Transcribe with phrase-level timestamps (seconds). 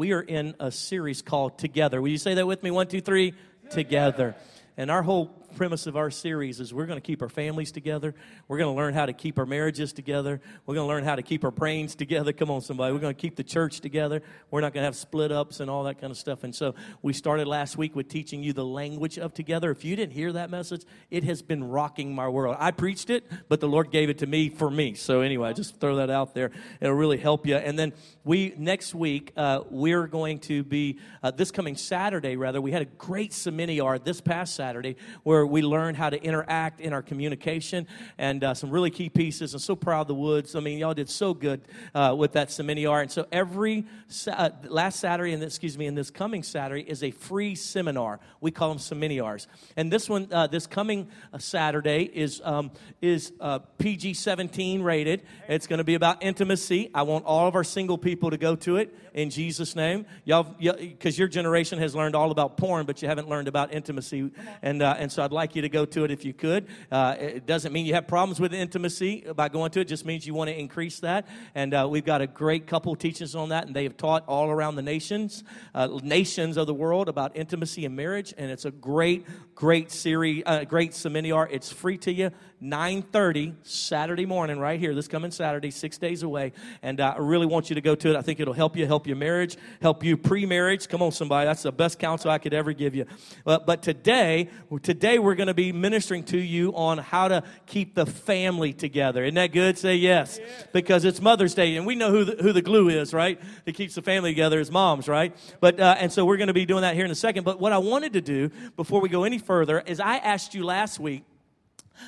[0.00, 2.00] We are in a series called Together.
[2.00, 2.70] Will you say that with me?
[2.70, 3.34] One, two, three.
[3.68, 4.34] Together.
[4.78, 5.26] And our whole
[5.56, 8.14] premise of our series is we're going to keep our families together.
[8.48, 10.40] We're going to learn how to keep our marriages together.
[10.66, 12.32] We're going to learn how to keep our brains together.
[12.32, 12.92] Come on, somebody.
[12.92, 14.22] We're going to keep the church together.
[14.50, 16.44] We're not going to have split ups and all that kind of stuff.
[16.44, 19.70] And so we started last week with teaching you the language of together.
[19.70, 22.56] If you didn't hear that message, it has been rocking my world.
[22.58, 24.94] I preached it, but the Lord gave it to me for me.
[24.94, 26.50] So anyway, I just throw that out there.
[26.80, 27.56] It'll really help you.
[27.56, 27.92] And then
[28.24, 32.36] we next week uh, we're going to be uh, this coming Saturday.
[32.36, 36.80] Rather, we had a great seminar this past Saturday where we learned how to interact
[36.80, 37.86] in our communication
[38.18, 39.54] and uh, some really key pieces.
[39.54, 40.54] I'm so proud of the Woods.
[40.54, 41.60] I mean, y'all did so good
[41.94, 43.00] uh, with that seminar.
[43.00, 43.86] And so every
[44.26, 48.20] uh, last Saturday and excuse me, and this coming Saturday is a free seminar.
[48.40, 49.48] We call them seminars.
[49.76, 52.70] And this one, uh, this coming uh, Saturday is um,
[53.00, 55.22] is uh, PG-17 rated.
[55.48, 56.90] It's going to be about intimacy.
[56.94, 60.06] I want all of our single people to go to it in Jesus' name.
[60.24, 64.30] Y'all, because your generation has learned all about porn, but you haven't learned about intimacy.
[64.62, 66.66] And and so I'd like you to go to it if you could.
[66.90, 70.04] Uh, it doesn't mean you have problems with intimacy by going to it, it just
[70.04, 71.26] means you want to increase that.
[71.54, 74.50] And uh, we've got a great couple teachings on that, and they have taught all
[74.50, 75.42] around the nations,
[75.74, 78.34] uh, nations of the world about intimacy and marriage.
[78.36, 81.48] And it's a great, great series, uh, great seminar.
[81.48, 82.30] It's free to you.
[82.62, 84.94] 9.30 saturday morning right here.
[84.94, 86.52] This coming saturday six days away.
[86.82, 88.16] And uh, i really want you to go to it.
[88.16, 90.88] I think it'll help you help your marriage help you pre-marriage.
[90.88, 91.46] Come on somebody.
[91.46, 93.06] That's the best counsel i could ever give you.
[93.44, 94.50] But, but today
[94.82, 99.24] today we're going to be ministering to you on how to keep the family together.
[99.24, 99.78] Isn't that good?
[99.78, 100.38] Say yes.
[100.72, 103.40] Because it's mother's day and we know who the, who the glue is right?
[103.64, 105.34] That keeps the family together is moms right?
[105.60, 107.44] But uh, and so we're going to be doing that here in a second.
[107.44, 110.64] But what i wanted to do before we go any further is i asked you
[110.64, 111.24] last week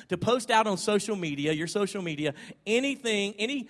[0.09, 2.33] to post out on social media, your social media,
[2.65, 3.69] anything, any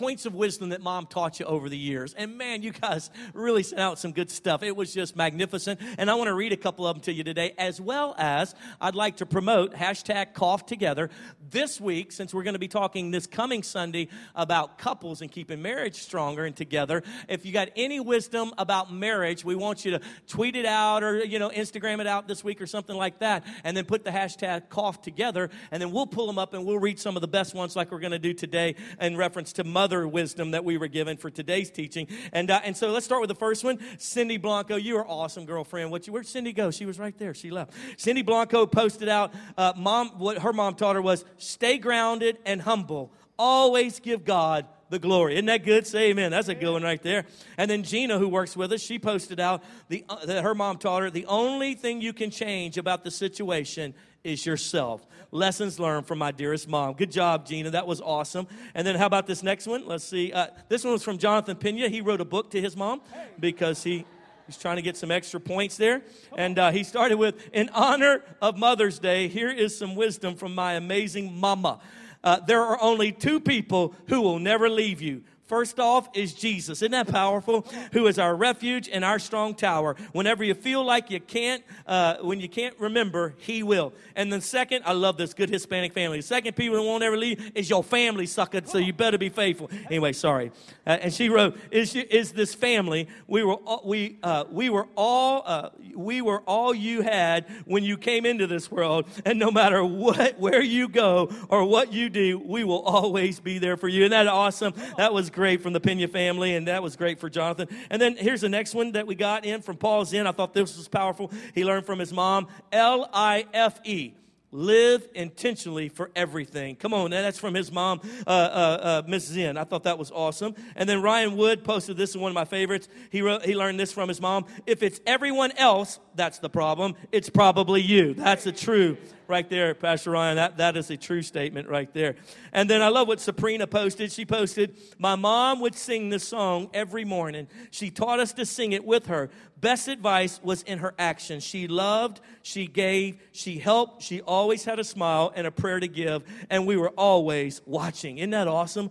[0.00, 2.14] points of wisdom that mom taught you over the years.
[2.14, 4.62] And man, you guys really sent out some good stuff.
[4.62, 5.78] It was just magnificent.
[5.98, 8.54] And I want to read a couple of them to you today, as well as
[8.80, 11.10] I'd like to promote hashtag cough together
[11.50, 15.60] this week, since we're going to be talking this coming Sunday about couples and keeping
[15.60, 17.02] marriage stronger and together.
[17.28, 21.22] If you got any wisdom about marriage, we want you to tweet it out or,
[21.22, 23.44] you know, Instagram it out this week or something like that.
[23.64, 25.50] And then put the hashtag cough together.
[25.70, 27.92] And then we'll pull them up and we'll read some of the best ones like
[27.92, 31.30] we're going to do today in reference to mother wisdom that we were given for
[31.30, 32.06] today's teaching.
[32.32, 33.78] And, uh, and so let's start with the first one.
[33.98, 35.90] Cindy Blanco, you are awesome, girlfriend.
[35.90, 36.70] What you, where'd Cindy go?
[36.70, 37.34] She was right there.
[37.34, 37.72] She left.
[37.96, 42.62] Cindy Blanco posted out, uh, mom, what her mom taught her was stay grounded and
[42.62, 43.12] humble.
[43.38, 45.34] Always give God the glory.
[45.34, 45.86] Isn't that good?
[45.86, 46.30] Say amen.
[46.30, 47.24] That's a good one right there.
[47.56, 50.78] And then Gina, who works with us, she posted out the, uh, that her mom
[50.78, 55.06] taught her the only thing you can change about the situation is yourself.
[55.32, 56.94] Lessons learned from my dearest mom.
[56.94, 57.70] Good job, Gina.
[57.70, 58.48] That was awesome.
[58.74, 59.86] And then how about this next one?
[59.86, 60.32] Let's see.
[60.32, 61.88] Uh, this one was from Jonathan Pena.
[61.88, 63.00] He wrote a book to his mom
[63.38, 64.04] because he.
[64.46, 66.02] He's trying to get some extra points there.
[66.36, 70.56] And uh, he started with, In honor of Mother's Day, here is some wisdom from
[70.56, 71.78] my amazing mama.
[72.24, 76.80] Uh, there are only two people who will never leave you First off is Jesus.
[76.80, 77.66] Isn't that powerful?
[77.92, 79.96] Who is our refuge and our strong tower.
[80.12, 83.92] Whenever you feel like you can't, uh, when you can't remember, He will.
[84.14, 86.20] And then second, I love this good Hispanic family.
[86.22, 88.60] Second people who won't ever leave is your family, sucker.
[88.64, 89.68] So you better be faithful.
[89.86, 90.52] Anyway, sorry.
[90.86, 93.08] Uh, and she wrote, "Is is this family?
[93.26, 97.82] We were all, we uh, we were all uh, we were all you had when
[97.82, 99.06] you came into this world.
[99.24, 103.58] And no matter what, where you go or what you do, we will always be
[103.58, 104.02] there for you.
[104.02, 104.74] Isn't that awesome?
[104.96, 107.66] That was great great from the Pena family, and that was great for Jonathan.
[107.88, 110.26] And then here's the next one that we got in from Paul's Zen.
[110.26, 111.32] I thought this was powerful.
[111.54, 114.12] He learned from his mom L I F E.
[114.52, 116.74] Live intentionally for everything.
[116.74, 119.56] Come on, that's from his mom, uh, uh, uh, Miss Zen.
[119.56, 120.56] I thought that was awesome.
[120.74, 122.88] And then Ryan Wood posted this is one of my favorites.
[123.10, 124.46] He wrote, he learned this from his mom.
[124.66, 126.96] If it's everyone else, that's the problem.
[127.12, 128.12] It's probably you.
[128.14, 128.98] That's the true
[129.30, 130.36] right there, Pastor Ryan.
[130.36, 132.16] That, that is a true statement right there.
[132.52, 134.12] And then I love what Sabrina posted.
[134.12, 137.46] She posted, My mom would sing this song every morning.
[137.70, 139.30] She taught us to sing it with her.
[139.60, 141.44] Best advice was in her actions.
[141.44, 145.88] She loved, she gave, she helped, she always had a smile and a prayer to
[145.88, 148.18] give, and we were always watching.
[148.18, 148.90] Isn't that awesome?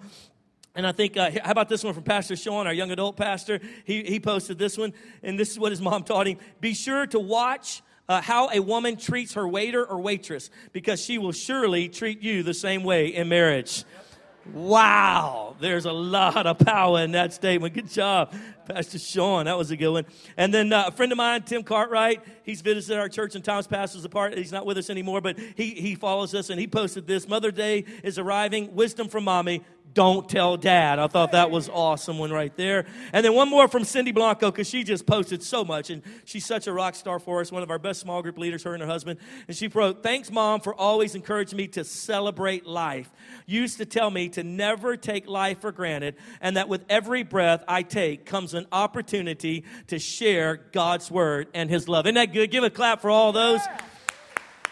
[0.76, 3.60] And I think, uh, how about this one from Pastor Sean, our young adult pastor?
[3.84, 4.94] He, he posted this one,
[5.24, 6.38] and this is what his mom taught him.
[6.62, 11.18] Be sure to watch uh, how a woman treats her waiter or waitress because she
[11.18, 13.86] will surely treat you the same way in marriage.
[14.54, 17.76] Wow, there's a lot of power in that statement.
[17.76, 18.34] Good job,
[18.66, 19.46] Pastor Sean.
[19.46, 20.06] That was a good one.
[20.38, 23.68] And then uh, a friend of mine, Tim Cartwright, he's visited our church and times
[23.68, 24.36] passes apart.
[24.36, 27.52] He's not with us anymore, but he, he follows us and he posted this Mother
[27.52, 28.74] Day is arriving.
[28.74, 29.62] Wisdom from mommy
[29.94, 31.00] don't tell dad.
[31.00, 32.86] I thought that was awesome one right there.
[33.14, 36.46] And then one more from Cindy Blanco because she just posted so much and she's
[36.46, 38.82] such a rock star for us, one of our best small group leaders, her and
[38.82, 39.20] her husband.
[39.48, 43.10] And she wrote, Thanks, mom, for always encouraging me to celebrate life.
[43.46, 47.24] You used to tell me to never take life for granted and that with every
[47.24, 52.06] breath I take comes an opportunity to share God's word and his love.
[52.06, 52.52] Isn't that good?
[52.52, 53.62] Give a clap for all those.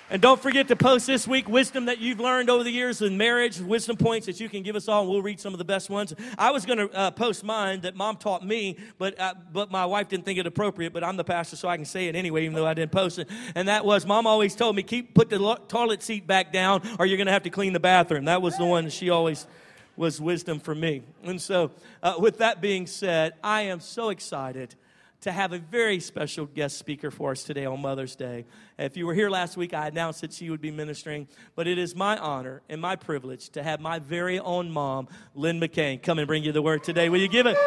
[0.10, 3.18] And don't forget to post this week wisdom that you've learned over the years in
[3.18, 5.66] marriage, wisdom points that you can give us all, and we'll read some of the
[5.66, 6.14] best ones.
[6.38, 9.86] I was going to uh, post mine that mom taught me, but, uh, but my
[9.86, 12.46] wife didn't think it appropriate, but I'm the pastor, so I can say it anyway,
[12.46, 13.28] even though I didn't post it.
[13.54, 16.84] And that was, mom always told me, keep, put the lo- toilet seat back down,
[17.00, 18.26] or you're going to have to clean the bathroom.
[18.26, 19.46] That was the one she always
[19.98, 21.02] was wisdom for me.
[21.26, 21.72] And so,
[22.02, 24.74] uh, with that being said, I am so excited
[25.22, 28.46] to have a very special guest speaker for us today on Mother's Day.
[28.78, 31.78] If you were here last week, I announced that she would be ministering, but it
[31.78, 36.20] is my honor and my privilege to have my very own mom, Lynn McCain, come
[36.20, 37.10] and bring you the word today.
[37.10, 37.58] Will you give it?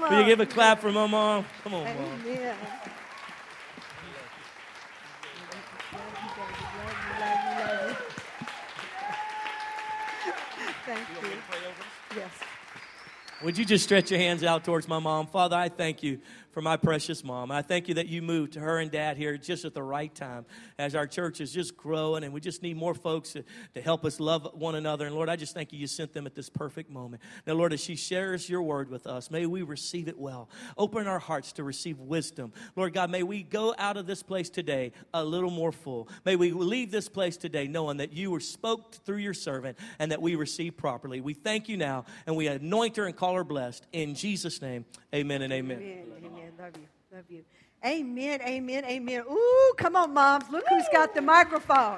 [0.00, 1.44] Will you give a clap for my mom?
[1.62, 2.20] Come on, mom.
[2.26, 2.56] Amen.
[10.86, 11.28] Thank you.
[12.16, 12.30] Yes.
[13.42, 15.26] Would you just stretch your hands out towards my mom?
[15.26, 16.20] Father, I thank you
[16.54, 17.50] for my precious mom.
[17.50, 20.14] I thank you that you moved to her and dad here just at the right
[20.14, 20.46] time
[20.78, 24.04] as our church is just growing and we just need more folks to, to help
[24.04, 25.04] us love one another.
[25.04, 27.22] And Lord, I just thank you you sent them at this perfect moment.
[27.44, 30.48] Now, Lord, as she shares your word with us, may we receive it well.
[30.78, 32.52] Open our hearts to receive wisdom.
[32.76, 36.08] Lord God, may we go out of this place today a little more full.
[36.24, 40.12] May we leave this place today knowing that you were spoke through your servant and
[40.12, 41.20] that we receive properly.
[41.20, 43.84] We thank you now and we anoint her and call her blessed.
[43.92, 45.78] In Jesus' name, amen and amen.
[45.78, 46.43] amen, amen.
[46.64, 46.88] Love you.
[47.14, 47.44] Love you.
[47.84, 48.40] Amen.
[48.40, 48.86] Amen.
[48.86, 49.22] Amen.
[49.30, 50.46] Ooh, come on, moms.
[50.50, 51.96] Look who's got the microphone.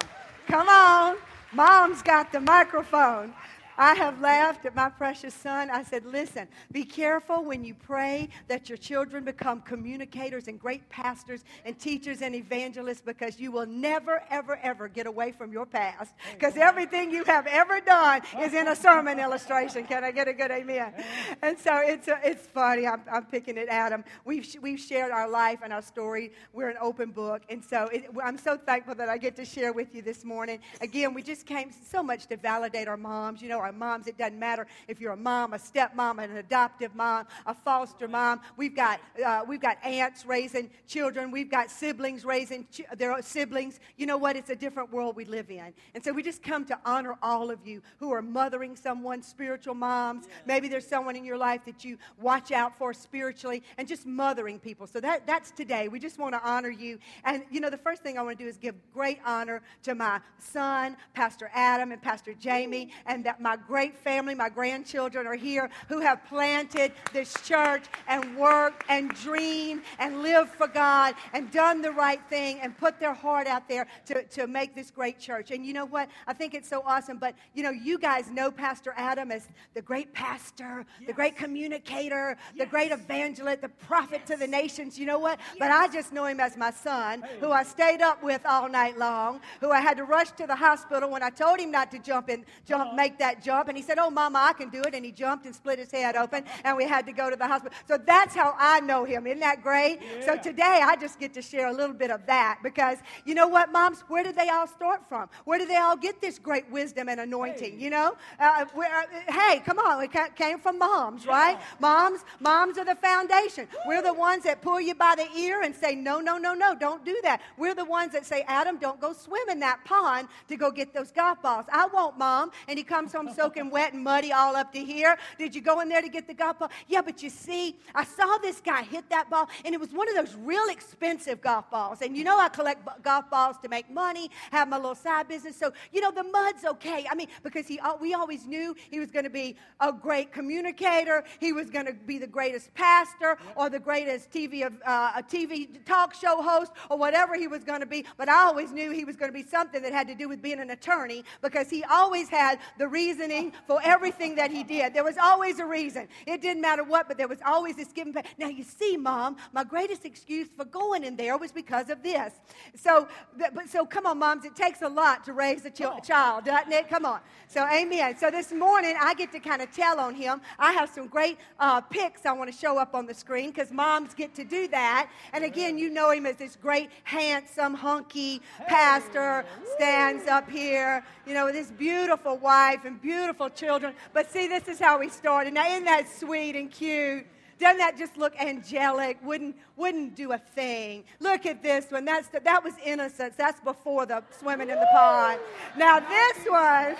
[0.49, 1.15] Come on.
[1.53, 3.33] Mom's got the microphone.
[3.77, 5.69] I have laughed at my precious son.
[5.69, 10.89] I said, Listen, be careful when you pray that your children become communicators and great
[10.89, 15.65] pastors and teachers and evangelists because you will never, ever, ever get away from your
[15.65, 16.13] past.
[16.33, 19.85] Because everything you have ever done is in a sermon illustration.
[19.85, 20.93] Can I get a good amen?
[21.41, 22.87] And so it's, a, it's funny.
[22.87, 24.03] I'm, I'm picking it at him.
[24.25, 26.31] We've, we've shared our life and our story.
[26.51, 27.43] We're an open book.
[27.49, 30.59] And so it, I'm so thankful that I get to share with you this morning.
[30.81, 33.41] Again, we just came so much to validate our moms.
[33.41, 34.07] You know, our moms.
[34.07, 38.41] It doesn't matter if you're a mom, a stepmom, an adoptive mom, a foster mom.
[38.55, 41.31] We've got, uh, we've got aunts raising children.
[41.31, 43.79] We've got siblings raising ch- their siblings.
[43.97, 44.35] You know what?
[44.35, 45.73] It's a different world we live in.
[45.93, 49.75] And so we just come to honor all of you who are mothering someone, spiritual
[49.75, 50.25] moms.
[50.27, 50.33] Yeah.
[50.45, 54.59] Maybe there's someone in your life that you watch out for spiritually and just mothering
[54.59, 54.87] people.
[54.87, 55.89] So that, that's today.
[55.89, 56.99] We just want to honor you.
[57.25, 59.93] And, you know, the first thing I want to do is give great honor to
[59.93, 65.35] my son, Pastor Adam, and Pastor Jamie, and that my great family, my grandchildren are
[65.35, 71.51] here who have planted this church and worked and dreamed and lived for God and
[71.51, 75.19] done the right thing and put their heart out there to, to make this great
[75.19, 75.51] church.
[75.51, 76.09] And you know what?
[76.27, 77.17] I think it's so awesome.
[77.17, 81.07] But, you know, you guys know Pastor Adam as the great pastor, yes.
[81.07, 82.65] the great communicator, yes.
[82.65, 84.29] the great evangelist, the prophet yes.
[84.29, 84.97] to the nations.
[84.97, 85.39] You know what?
[85.59, 87.37] But I just know him as my son, hey.
[87.39, 90.55] who I stayed up with all night long, who I had to rush to the
[90.55, 92.95] hospital when I told him not to jump in, jump, uh-huh.
[92.95, 93.69] make that jump.
[93.69, 94.93] And he said, Oh, Mama, I can do it.
[94.93, 97.47] And he jumped and split his head open, and we had to go to the
[97.47, 97.75] hospital.
[97.87, 99.25] So that's how I know him.
[99.27, 99.99] Isn't that great?
[100.01, 100.25] Yeah.
[100.25, 103.47] So today I just get to share a little bit of that because you know
[103.47, 104.01] what, moms?
[104.07, 105.29] Where did they all start from?
[105.45, 107.73] Where did they all get this great wisdom and anointing?
[107.77, 107.83] Hey.
[107.83, 108.15] You know?
[108.39, 110.03] Uh, uh, hey, come on.
[110.03, 111.31] It came from moms, yeah.
[111.31, 111.57] right?
[111.79, 113.67] Moms, moms are the foundation.
[113.71, 113.81] Woo.
[113.89, 116.75] We're the ones that pull you by the ear and say, no, no, no, no,
[116.75, 117.41] don't do that.
[117.57, 120.93] We're the ones that say, Adam, don't go swim in that pond to go get
[120.93, 121.65] those golf balls.
[121.71, 122.51] I won't, mom.
[122.67, 125.17] And he comes home soaking wet and muddy all up to here.
[125.37, 126.71] Did you go in there to get the golf ball?
[126.87, 130.09] Yeah, but you see, I saw this guy hit that ball, and it was one
[130.09, 132.01] of those real expensive golf balls.
[132.01, 135.27] And you know, I collect b- golf balls to make money, have my little side
[135.27, 135.55] business.
[135.55, 137.05] So, you know, the mud's okay.
[137.09, 141.23] I mean, because he, we always knew he was going to be a great communicator,
[141.39, 145.83] he was going to be the greatest pastor or the greatest TV, uh, a TV
[145.85, 148.05] talk show host or whatever he was going to be.
[148.17, 150.41] But I always knew he was going to be something that had to do with
[150.41, 154.93] being an attorney because he always had the reasoning for everything that he did.
[154.93, 156.07] There was always a reason.
[156.25, 158.27] It didn't matter what, but there was always this giving back.
[158.37, 162.33] Now, you see, Mom, my greatest excuse for going in there was because of this.
[162.75, 163.07] So,
[163.37, 166.71] but, so come on, moms, it takes a lot to raise a ch- child, doesn't
[166.71, 166.89] it?
[166.89, 167.19] Come on.
[167.47, 168.17] So, amen.
[168.17, 170.41] So this morning, I get to kind of tell on him.
[170.59, 173.71] I have some great uh, pics I want to show up on the screen because
[173.71, 175.09] moms get to do that.
[175.33, 179.45] And again, you know him as this great, handsome, hunky pastor,
[179.75, 183.06] stands up here, you know, with his beautiful wife and beautiful
[183.55, 183.93] children.
[184.13, 185.53] But see, this is how we started.
[185.53, 187.25] Now, isn't that sweet and cute?
[187.59, 189.17] Doesn't that just look angelic?
[189.23, 191.03] Wouldn't, wouldn't do a thing.
[191.19, 192.05] Look at this one.
[192.05, 193.33] That's the, that was innocence.
[193.35, 195.39] That's before the swimming in the pond.
[195.75, 196.95] Now, this one,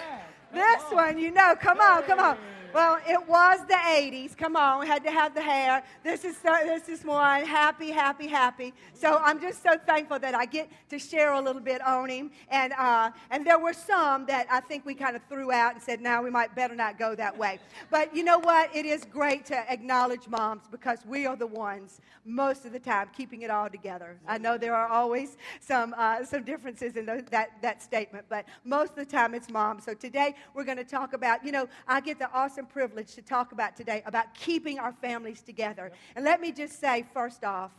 [0.54, 2.38] this one, you know, come on, come on.
[2.78, 4.38] Well, it was the 80s.
[4.38, 5.82] Come on, we had to have the hair.
[6.04, 8.72] This is so, this is one happy, happy, happy.
[8.94, 12.30] So I'm just so thankful that I get to share a little bit on him.
[12.52, 15.82] And uh, and there were some that I think we kind of threw out and
[15.82, 17.58] said, "Now we might better not go that way."
[17.90, 18.70] But you know what?
[18.76, 23.10] It is great to acknowledge moms because we are the ones most of the time
[23.18, 24.20] keeping it all together.
[24.28, 28.46] I know there are always some uh, some differences in those, that that statement, but
[28.64, 29.84] most of the time it's moms.
[29.84, 31.44] So today we're going to talk about.
[31.44, 35.42] You know, I get the awesome privilege to talk about today about keeping our families
[35.42, 35.92] together.
[36.16, 37.72] And let me just say, first off,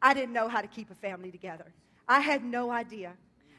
[0.00, 1.72] I didn't know how to keep a family together.
[2.08, 3.14] I had no idea.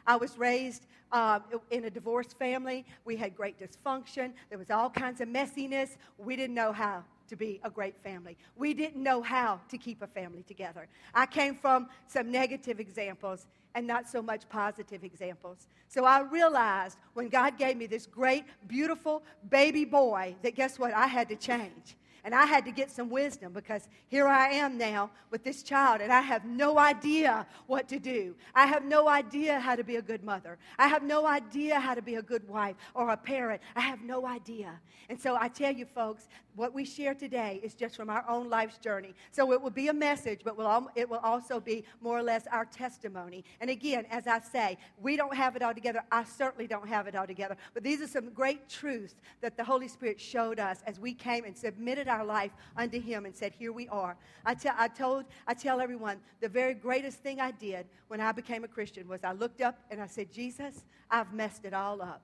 [0.05, 1.39] I was raised uh,
[1.71, 2.85] in a divorced family.
[3.05, 4.33] We had great dysfunction.
[4.49, 5.97] There was all kinds of messiness.
[6.17, 8.37] We didn't know how to be a great family.
[8.55, 10.87] We didn't know how to keep a family together.
[11.13, 15.67] I came from some negative examples and not so much positive examples.
[15.87, 20.93] So I realized when God gave me this great, beautiful baby boy that guess what?
[20.93, 21.95] I had to change.
[22.27, 26.01] And I had to get some wisdom because here I am now with this child,
[26.01, 28.35] and I have no idea what to do.
[28.53, 30.57] I have no idea how to be a good mother.
[30.77, 33.61] I have no idea how to be a good wife or a parent.
[33.77, 34.77] I have no idea.
[35.07, 38.49] And so I tell you, folks, what we share today is just from our own
[38.49, 39.13] life's journey.
[39.31, 40.55] So it will be a message, but
[40.95, 43.45] it will also be more or less our testimony.
[43.61, 46.01] And again, as I say, we don't have it all together.
[46.11, 47.55] I certainly don't have it all together.
[47.73, 51.45] But these are some great truths that the Holy Spirit showed us as we came
[51.45, 54.17] and submitted our life unto Him and said, Here we are.
[54.45, 58.31] I, te- I, told, I tell everyone the very greatest thing I did when I
[58.31, 62.01] became a Christian was I looked up and I said, Jesus, I've messed it all
[62.01, 62.21] up.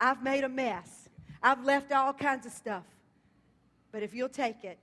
[0.00, 1.08] I've made a mess.
[1.42, 2.84] I've left all kinds of stuff.
[3.92, 4.78] But if you'll take it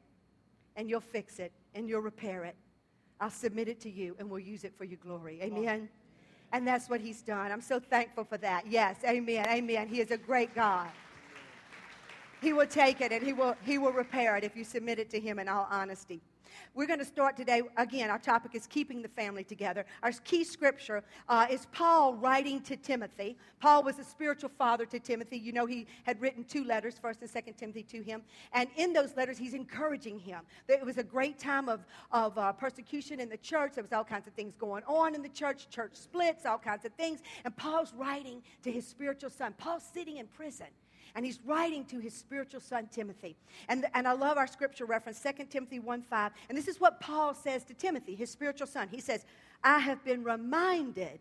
[0.76, 2.56] and you'll fix it and you'll repair it,
[3.20, 5.40] I'll submit it to you and we'll use it for your glory.
[5.42, 5.90] Amen.
[6.54, 7.52] And that's what he's done.
[7.52, 8.68] I'm so thankful for that.
[8.68, 9.88] Yes, amen, amen.
[9.88, 10.88] He is a great God.
[12.42, 15.10] He will take it and he will, he will repair it if you submit it
[15.12, 16.22] to him in all honesty.
[16.74, 17.62] We're going to start today.
[17.76, 19.86] Again, our topic is keeping the family together.
[20.04, 23.38] Our key scripture uh, is Paul writing to Timothy.
[23.60, 25.38] Paul was a spiritual father to Timothy.
[25.38, 28.22] You know, he had written two letters, 1st and 2nd Timothy, to him.
[28.54, 30.42] And in those letters, he's encouraging him.
[30.68, 33.74] It was a great time of, of uh, persecution in the church.
[33.76, 36.86] There was all kinds of things going on in the church, church splits, all kinds
[36.86, 37.22] of things.
[37.44, 39.54] And Paul's writing to his spiritual son.
[39.58, 40.68] Paul's sitting in prison
[41.16, 43.36] and he's writing to his spiritual son Timothy.
[43.70, 46.32] And, and I love our scripture reference, 2 Timothy 1 5.
[46.50, 48.88] And this is what Paul says to Timothy, his spiritual son.
[48.90, 49.26] He says,
[49.64, 51.20] I have been reminded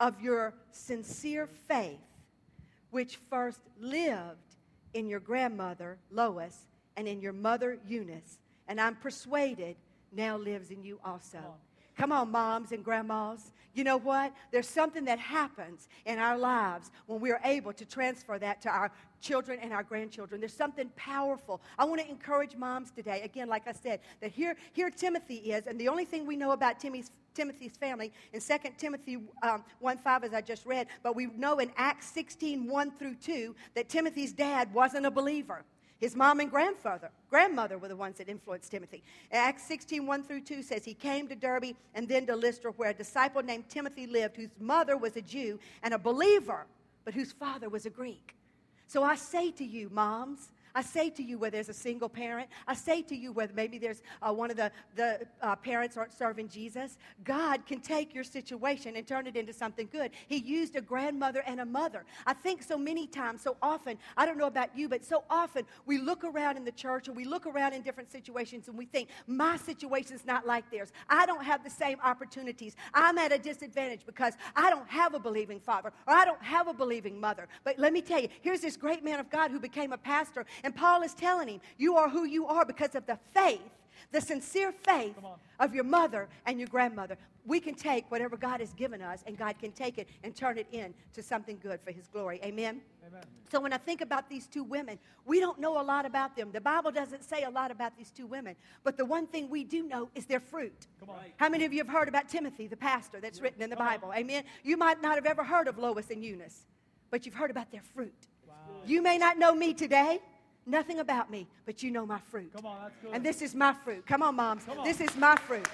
[0.00, 1.98] of your sincere faith,
[2.90, 4.56] which first lived
[4.94, 6.66] in your grandmother, Lois,
[6.96, 8.38] and in your mother, Eunice.
[8.68, 9.76] And I'm persuaded
[10.12, 11.38] now lives in you also.
[11.96, 13.52] Come on, moms and grandmas.
[13.72, 14.32] You know what?
[14.52, 18.70] There's something that happens in our lives when we are able to transfer that to
[18.70, 20.40] our children and our grandchildren.
[20.40, 21.60] There's something powerful.
[21.78, 25.66] I want to encourage moms today, again, like I said, that here, here Timothy is,
[25.66, 29.98] and the only thing we know about Timmy's, Timothy's family in 2 Timothy um, 1
[29.98, 33.88] 5, as I just read, but we know in Acts 16 1 through 2 that
[33.88, 35.64] Timothy's dad wasn't a believer.
[35.98, 39.02] His mom and grandfather, grandmother were the ones that influenced Timothy.
[39.32, 42.90] Acts 16, 1 through 2 says, He came to Derbe and then to Lystra, where
[42.90, 46.66] a disciple named Timothy lived, whose mother was a Jew and a believer,
[47.04, 48.34] but whose father was a Greek.
[48.88, 52.50] So I say to you, moms, I say to you where there's a single parent,
[52.68, 56.12] I say to you where maybe there's uh, one of the, the uh, parents aren't
[56.12, 60.10] serving Jesus, God can take your situation and turn it into something good.
[60.28, 62.04] He used a grandmother and a mother.
[62.26, 65.64] I think so many times, so often, I don't know about you, but so often
[65.86, 68.84] we look around in the church or we look around in different situations and we
[68.84, 70.92] think, my situation's not like theirs.
[71.08, 72.76] I don't have the same opportunities.
[72.92, 76.68] I'm at a disadvantage because I don't have a believing father or I don't have
[76.68, 77.48] a believing mother.
[77.64, 80.44] But let me tell you, here's this great man of God who became a pastor
[80.66, 83.60] and Paul is telling him, You are who you are because of the faith,
[84.10, 85.14] the sincere faith
[85.60, 87.16] of your mother and your grandmother.
[87.44, 90.58] We can take whatever God has given us, and God can take it and turn
[90.58, 92.40] it into something good for His glory.
[92.42, 92.80] Amen?
[93.06, 93.22] Amen?
[93.48, 96.50] So when I think about these two women, we don't know a lot about them.
[96.50, 99.62] The Bible doesn't say a lot about these two women, but the one thing we
[99.62, 100.88] do know is their fruit.
[101.36, 103.86] How many of you have heard about Timothy, the pastor, that's written in the Come
[103.86, 104.08] Bible?
[104.08, 104.16] On.
[104.16, 104.42] Amen?
[104.64, 106.66] You might not have ever heard of Lois and Eunice,
[107.12, 108.26] but you've heard about their fruit.
[108.48, 108.54] Wow.
[108.84, 110.18] You may not know me today
[110.66, 112.52] nothing about me, but you know my fruit.
[112.54, 113.14] Come on, that's good.
[113.14, 114.06] And this is my fruit.
[114.06, 114.64] Come on, moms.
[114.64, 114.84] Come on.
[114.84, 115.68] This is my fruit.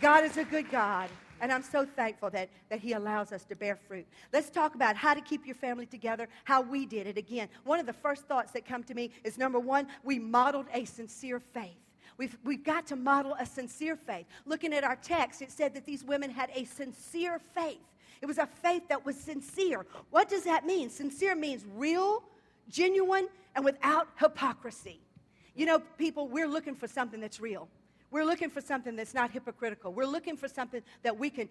[0.00, 1.08] God is a good God.
[1.40, 4.06] And I'm so thankful that, that He allows us to bear fruit.
[4.32, 7.18] Let's talk about how to keep your family together, how we did it.
[7.18, 10.66] Again, one of the first thoughts that come to me is number one, we modeled
[10.72, 11.76] a sincere faith.
[12.16, 14.26] We've, we've got to model a sincere faith.
[14.46, 17.80] Looking at our text, it said that these women had a sincere faith.
[18.20, 19.84] It was a faith that was sincere.
[20.10, 20.90] What does that mean?
[20.90, 22.22] Sincere means real,
[22.68, 25.00] genuine, and without hypocrisy.
[25.54, 27.68] You know, people, we're looking for something that's real.
[28.10, 29.92] We're looking for something that's not hypocritical.
[29.92, 31.48] We're looking for something that we can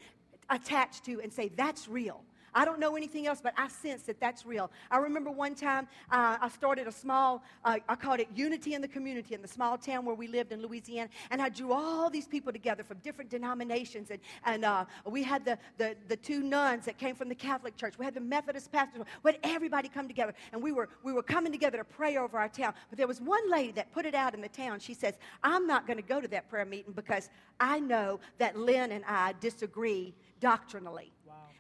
[0.49, 2.23] attach to and say, that's real.
[2.53, 4.71] I don't know anything else, but I sense that that's real.
[4.89, 8.81] I remember one time uh, I started a small, uh, I called it Unity in
[8.81, 12.09] the Community in the small town where we lived in Louisiana, and I drew all
[12.09, 16.41] these people together from different denominations, and, and uh, we had the, the, the two
[16.41, 19.87] nuns that came from the Catholic Church, we had the Methodist pastors, we had everybody
[19.87, 22.73] come together, and we were, we were coming together to pray over our town.
[22.89, 24.79] But there was one lady that put it out in the town.
[24.79, 27.29] She says, I'm not going to go to that prayer meeting because
[27.59, 31.11] I know that Lynn and I disagree doctrinally.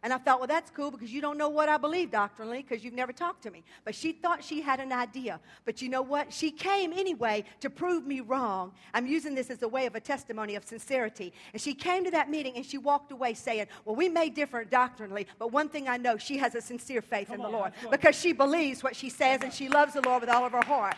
[0.03, 2.83] And I thought, well, that's cool because you don't know what I believe doctrinally because
[2.83, 3.63] you've never talked to me.
[3.85, 5.39] But she thought she had an idea.
[5.65, 6.33] But you know what?
[6.33, 8.71] She came anyway to prove me wrong.
[8.93, 11.33] I'm using this as a way of a testimony of sincerity.
[11.53, 14.63] And she came to that meeting and she walked away saying, well, we may differ
[14.63, 17.57] doctrinally, but one thing I know, she has a sincere faith Come in on, the
[17.57, 20.51] Lord because she believes what she says and she loves the Lord with all of
[20.51, 20.95] her heart.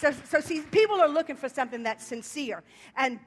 [0.00, 2.62] So, so see, people are looking for something that's sincere.
[2.96, 3.18] And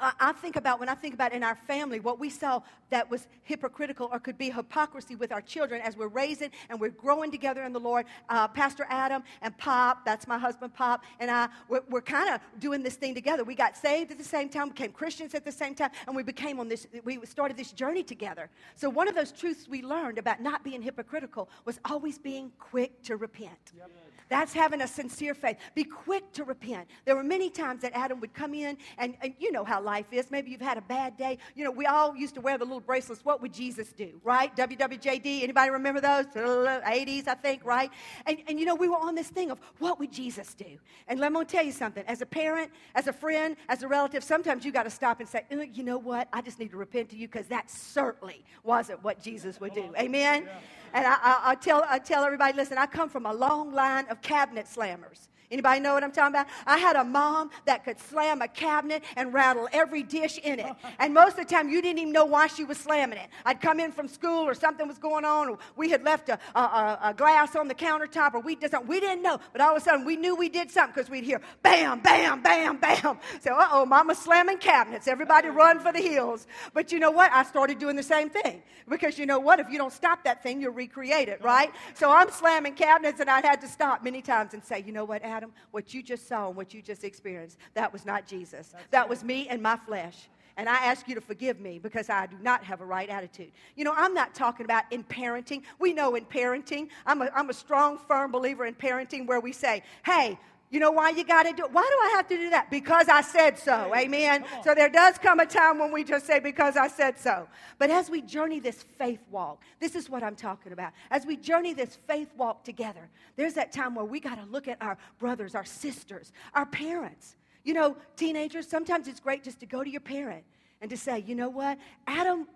[0.00, 3.26] I think about when I think about in our family what we saw that was
[3.42, 7.62] hypocritical or could be hypocrisy with our children as we're raising and we're growing together
[7.64, 8.06] in the Lord.
[8.28, 12.40] Uh, Pastor Adam and Pop, that's my husband Pop, and I, we're, we're kind of
[12.60, 13.44] doing this thing together.
[13.44, 16.22] We got saved at the same time, became Christians at the same time, and we
[16.22, 18.50] became on this, we started this journey together.
[18.76, 23.02] So one of those truths we learned about not being hypocritical was always being quick
[23.04, 23.72] to repent.
[23.76, 23.90] Yep.
[24.32, 25.58] That's having a sincere faith.
[25.74, 26.88] Be quick to repent.
[27.04, 30.06] There were many times that Adam would come in, and, and you know how life
[30.12, 30.30] is.
[30.30, 31.38] Maybe you've had a bad day.
[31.54, 33.24] You know, we all used to wear the little bracelets.
[33.24, 34.54] What would Jesus do, right?
[34.56, 35.42] WWJD.
[35.42, 36.26] Anybody remember those?
[36.26, 37.90] 80s, I think, right?
[38.26, 40.78] And, and you know, we were on this thing of what would Jesus do?
[41.08, 42.04] And let me tell you something.
[42.06, 45.28] As a parent, as a friend, as a relative, sometimes you got to stop and
[45.28, 46.28] say, uh, you know what?
[46.32, 49.92] I just need to repent to you because that certainly wasn't what Jesus would do.
[49.98, 50.44] Amen?
[50.44, 50.58] Yeah.
[50.94, 54.06] And I, I, I, tell, I tell everybody, listen, I come from a long line
[54.08, 55.28] of cabinet slammers.
[55.52, 56.46] Anybody know what I'm talking about?
[56.66, 60.66] I had a mom that could slam a cabinet and rattle every dish in it.
[60.98, 63.28] And most of the time, you didn't even know why she was slamming it.
[63.44, 66.38] I'd come in from school or something was going on, or we had left a,
[66.54, 68.88] a, a glass on the countertop, or we did something.
[68.88, 71.24] We didn't know, but all of a sudden, we knew we did something because we'd
[71.24, 73.18] hear bam, bam, bam, bam.
[73.40, 75.08] So, uh oh, mama's slamming cabinets.
[75.08, 76.46] Everybody run for the hills.
[76.72, 77.32] But you know what?
[77.32, 79.58] I started doing the same thing because you know what?
[79.58, 81.70] If you don't stop that thing, you'll recreate it, right?
[81.94, 85.04] So I'm slamming cabinets, and I had to stop many times and say, you know
[85.04, 85.41] what, Adam?
[85.42, 88.68] Adam, what you just saw and what you just experienced, that was not Jesus.
[88.68, 89.08] That's that right.
[89.08, 90.28] was me and my flesh.
[90.56, 93.50] And I ask you to forgive me because I do not have a right attitude.
[93.74, 95.62] You know, I'm not talking about in parenting.
[95.78, 99.52] We know in parenting, I'm a, I'm a strong, firm believer in parenting where we
[99.52, 100.38] say, hey,
[100.72, 101.70] you know why you got to do it?
[101.70, 102.70] Why do I have to do that?
[102.70, 103.94] Because I said so.
[103.94, 104.44] Amen.
[104.64, 107.46] So there does come a time when we just say, because I said so.
[107.78, 110.92] But as we journey this faith walk, this is what I'm talking about.
[111.10, 114.66] As we journey this faith walk together, there's that time where we got to look
[114.66, 117.36] at our brothers, our sisters, our parents.
[117.64, 120.42] You know, teenagers, sometimes it's great just to go to your parent
[120.80, 121.78] and to say, you know what?
[122.06, 122.46] Adam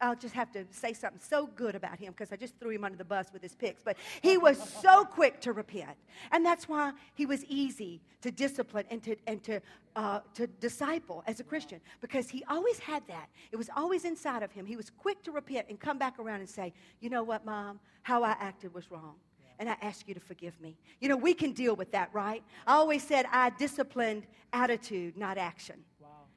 [0.00, 2.84] I'll just have to say something so good about him because I just threw him
[2.84, 3.82] under the bus with his picks.
[3.82, 5.96] But he was so quick to repent.
[6.32, 9.60] And that's why he was easy to discipline and to, and to,
[9.96, 13.28] uh, to disciple as a Christian because he always had that.
[13.52, 14.64] It was always inside of him.
[14.64, 17.78] He was quick to repent and come back around and say, You know what, Mom?
[18.02, 19.16] How I acted was wrong.
[19.58, 20.78] And I ask you to forgive me.
[21.00, 22.42] You know, we can deal with that, right?
[22.66, 25.76] I always said I disciplined attitude, not action.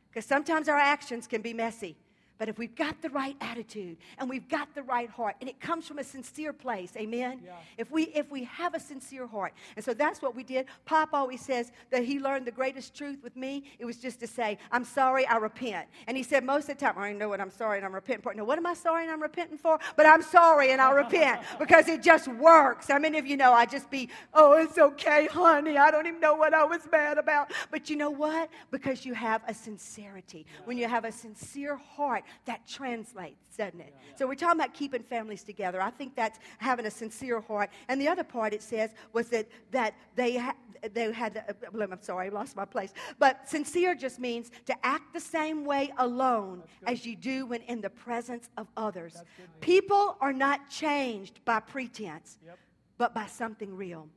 [0.10, 0.36] Because wow.
[0.36, 1.96] sometimes our actions can be messy.
[2.44, 5.62] But if we've got the right attitude and we've got the right heart, and it
[5.62, 7.40] comes from a sincere place, amen?
[7.46, 7.54] Yeah.
[7.78, 9.54] If, we, if we have a sincere heart.
[9.78, 10.66] And so that's what we did.
[10.84, 13.64] Pop always says that he learned the greatest truth with me.
[13.80, 15.88] It was just to say, I'm sorry, I repent.
[16.06, 18.24] And he said most of the time, I know what I'm sorry and I'm repenting
[18.24, 18.34] for.
[18.34, 19.80] No, what am I sorry and I'm repenting for?
[19.96, 22.90] But I'm sorry and I'll repent because it just works.
[22.90, 25.78] How many of you know I just be, oh, it's okay, honey.
[25.78, 27.54] I don't even know what I was mad about.
[27.72, 28.50] But you know what?
[28.70, 30.46] Because you have a sincerity.
[30.66, 33.94] When you have a sincere heart, that translates, doesn't it?
[33.96, 34.16] Yeah.
[34.18, 35.82] So we're talking about keeping families together.
[35.82, 37.70] I think that's having a sincere heart.
[37.88, 40.56] And the other part it says was that, that they, ha-
[40.94, 42.94] they had, uh, I'm sorry, I lost my place.
[43.20, 47.82] But sincere just means to act the same way alone as you do when in
[47.82, 49.22] the presence of others.
[49.62, 52.58] People are not changed by pretense, yep.
[52.98, 54.08] but by something real.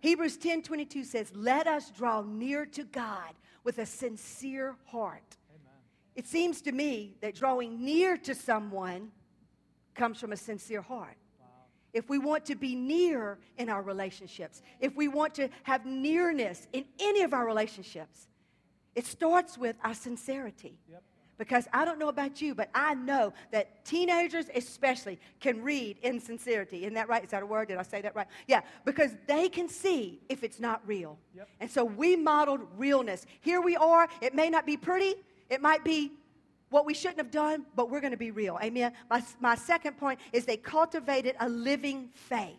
[0.00, 3.34] Hebrews 10 22 says, Let us draw near to God
[3.64, 5.36] with a sincere heart
[6.14, 9.10] it seems to me that drawing near to someone
[9.94, 11.16] comes from a sincere heart.
[11.92, 16.68] If we want to be near in our relationships, if we want to have nearness
[16.72, 18.28] in any of our relationships,
[18.94, 20.78] it starts with our sincerity.
[20.90, 21.02] Yep.
[21.36, 26.82] Because I don't know about you, but I know that teenagers, especially, can read insincerity.
[26.82, 27.24] Isn't that right?
[27.24, 27.68] Is that a word?
[27.68, 28.26] Did I say that right?
[28.46, 31.18] Yeah, because they can see if it's not real.
[31.34, 31.48] Yep.
[31.60, 33.24] And so we modeled realness.
[33.40, 34.06] Here we are.
[34.20, 35.14] It may not be pretty,
[35.50, 36.12] it might be
[36.70, 38.58] what we shouldn't have done, but we're going to be real.
[38.62, 38.92] Amen.
[39.10, 42.56] My, my second point is they cultivated a living faith.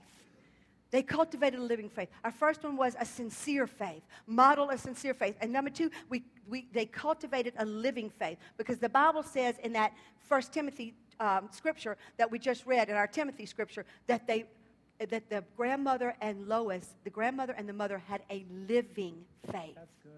[0.91, 2.10] They cultivated a living faith.
[2.25, 5.38] Our first one was a sincere faith, model a sincere faith.
[5.39, 9.71] And number two, we, we, they cultivated a living faith because the Bible says in
[9.73, 9.93] that
[10.27, 14.45] First Timothy um, scripture that we just read, in our Timothy scripture, that they
[15.10, 19.15] that the grandmother and Lois, the grandmother and the mother had a living
[19.51, 19.73] faith.
[19.75, 20.12] That's good.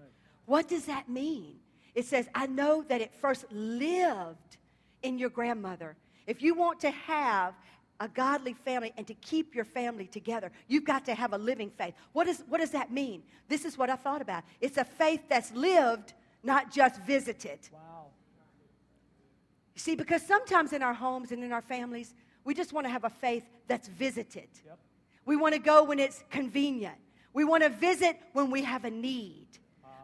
[0.44, 1.54] What does that mean?
[1.94, 4.56] It says, I know that it first lived
[5.02, 5.96] in your grandmother.
[6.26, 7.54] If you want to have
[8.00, 11.70] a godly family and to keep your family together, you've got to have a living
[11.70, 11.94] faith.
[12.12, 13.22] What, is, what does that mean?
[13.48, 14.42] This is what I thought about.
[14.60, 17.60] It's a faith that's lived, not just visited.
[17.72, 18.06] Wow.
[19.74, 22.90] You see, because sometimes in our homes and in our families, we just want to
[22.90, 24.48] have a faith that's visited.
[24.66, 24.78] Yep.
[25.24, 26.96] We want to go when it's convenient.
[27.32, 29.46] We want to visit when we have a need.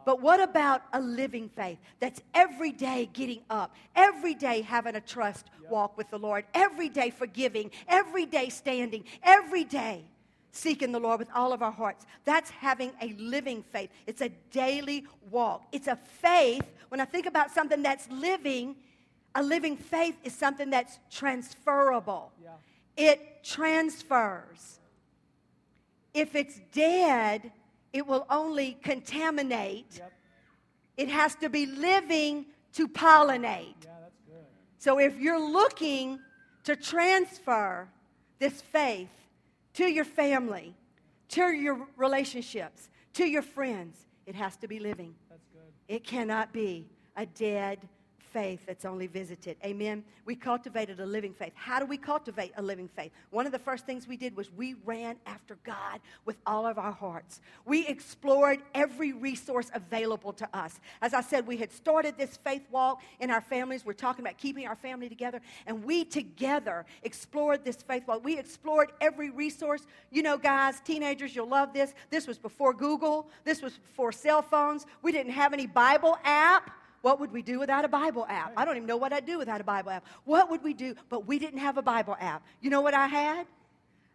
[0.04, 5.00] But what about a living faith that's every day getting up, every day having a
[5.00, 10.04] trust walk with the Lord, every day forgiving, every day standing, every day
[10.52, 12.06] seeking the Lord with all of our hearts?
[12.24, 13.90] That's having a living faith.
[14.06, 15.64] It's a daily walk.
[15.72, 16.66] It's a faith.
[16.88, 18.76] When I think about something that's living,
[19.34, 22.32] a living faith is something that's transferable.
[22.42, 22.50] Yeah.
[22.96, 24.80] It transfers.
[26.12, 27.52] If it's dead,
[27.92, 29.86] it will only contaminate.
[29.96, 30.12] Yep.
[30.96, 33.74] It has to be living to pollinate.
[33.84, 34.36] Yeah,
[34.78, 36.20] so if you're looking
[36.64, 37.88] to transfer
[38.38, 39.08] this faith
[39.74, 40.74] to your family,
[41.28, 45.14] to your relationships, to your friends, it has to be living.
[45.88, 47.88] It cannot be a dead
[48.32, 49.56] faith that's only visited.
[49.64, 50.04] Amen.
[50.24, 51.52] We cultivated a living faith.
[51.54, 53.12] How do we cultivate a living faith?
[53.30, 56.78] One of the first things we did was we ran after God with all of
[56.78, 57.40] our hearts.
[57.66, 60.80] We explored every resource available to us.
[61.02, 63.84] As I said, we had started this faith walk in our families.
[63.84, 65.40] We're talking about keeping our family together.
[65.66, 68.24] And we together explored this faith walk.
[68.24, 69.86] We explored every resource.
[70.10, 71.94] You know, guys, teenagers, you'll love this.
[72.10, 74.86] This was before Google, this was before cell phones.
[75.02, 76.70] We didn't have any Bible app.
[77.02, 78.52] What would we do without a Bible app?
[78.56, 80.04] I don't even know what I'd do without a Bible app.
[80.24, 80.94] What would we do?
[81.08, 82.42] But we didn't have a Bible app.
[82.60, 83.46] You know what I had?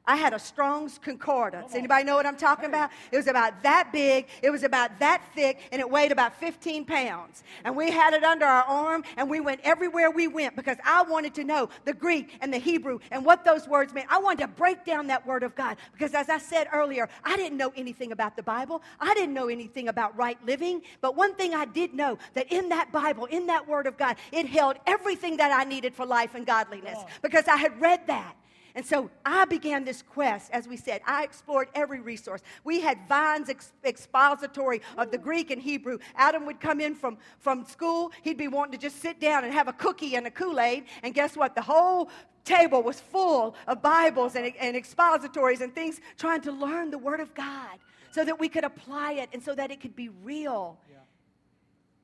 [0.07, 1.73] I had a Strong's Concordance.
[1.73, 2.91] Anybody know what I'm talking about?
[3.11, 6.85] It was about that big, it was about that thick, and it weighed about 15
[6.85, 7.43] pounds.
[7.63, 11.01] And we had it under our arm, and we went everywhere we went because I
[11.03, 14.07] wanted to know the Greek and the Hebrew and what those words meant.
[14.11, 17.35] I wanted to break down that Word of God because, as I said earlier, I
[17.35, 18.81] didn't know anything about the Bible.
[18.99, 20.81] I didn't know anything about right living.
[21.01, 24.17] But one thing I did know that in that Bible, in that Word of God,
[24.31, 28.35] it held everything that I needed for life and godliness because I had read that.
[28.75, 31.01] And so I began this quest, as we said.
[31.07, 32.41] I explored every resource.
[32.65, 35.97] We had Vine's ex- expository of the Greek and Hebrew.
[36.15, 39.53] Adam would come in from, from school, he'd be wanting to just sit down and
[39.53, 40.83] have a cookie and a Kool Aid.
[41.03, 41.55] And guess what?
[41.55, 42.09] The whole
[42.43, 47.21] table was full of Bibles and, and expositories and things trying to learn the Word
[47.21, 47.79] of God
[48.11, 50.77] so that we could apply it and so that it could be real.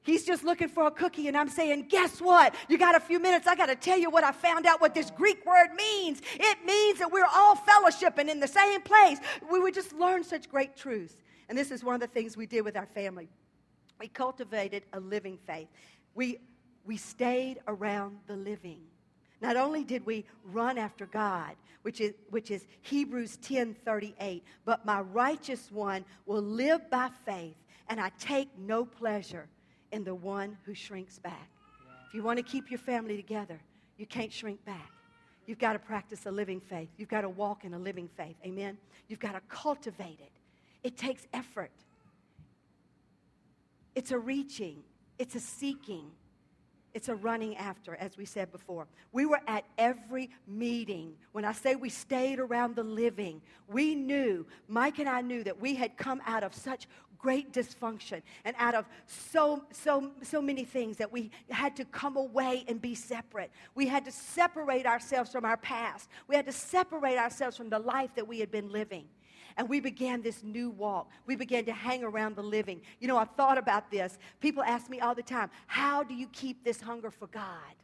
[0.04, 2.56] He's just looking for a cookie, and I'm saying, Guess what?
[2.68, 3.46] You got a few minutes.
[3.46, 6.22] I got to tell you what I found out what this Greek word means.
[6.34, 9.20] It means that we're all fellowshipping in the same place.
[9.52, 11.16] We would just learn such great truths.
[11.50, 13.30] And this is one of the things we did with our family.
[14.00, 15.68] We cultivated a living faith.
[16.16, 16.40] We,
[16.86, 18.80] we stayed around the living.
[19.40, 24.84] Not only did we run after God, which is, which is Hebrews 10 38, but
[24.86, 27.56] my righteous one will live by faith,
[27.88, 29.48] and I take no pleasure
[29.92, 31.50] in the one who shrinks back.
[32.08, 33.60] If you want to keep your family together,
[33.98, 34.92] you can't shrink back.
[35.46, 36.90] You've got to practice a living faith.
[36.98, 38.36] You've got to walk in a living faith.
[38.46, 38.78] Amen?
[39.08, 40.32] You've got to cultivate it.
[40.84, 41.72] It takes effort.
[43.96, 44.84] It's a reaching,
[45.20, 46.12] it's a seeking,
[46.94, 48.88] it's a running after, as we said before.
[49.12, 51.14] We were at every meeting.
[51.32, 55.60] When I say we stayed around the living, we knew, Mike and I knew that
[55.60, 56.88] we had come out of such
[57.22, 62.18] great dysfunction and out of so, so, so many things that we had to come
[62.18, 63.52] away and be separate.
[63.76, 66.10] We had to separate ourselves from our past.
[66.28, 69.06] We had to separate ourselves from the life that we had been living.
[69.58, 71.10] And we began this new walk.
[71.26, 72.82] We began to hang around the living.
[73.00, 74.18] You know, I've thought about this.
[74.40, 77.76] People ask me all the time, how do you keep this hunger for God?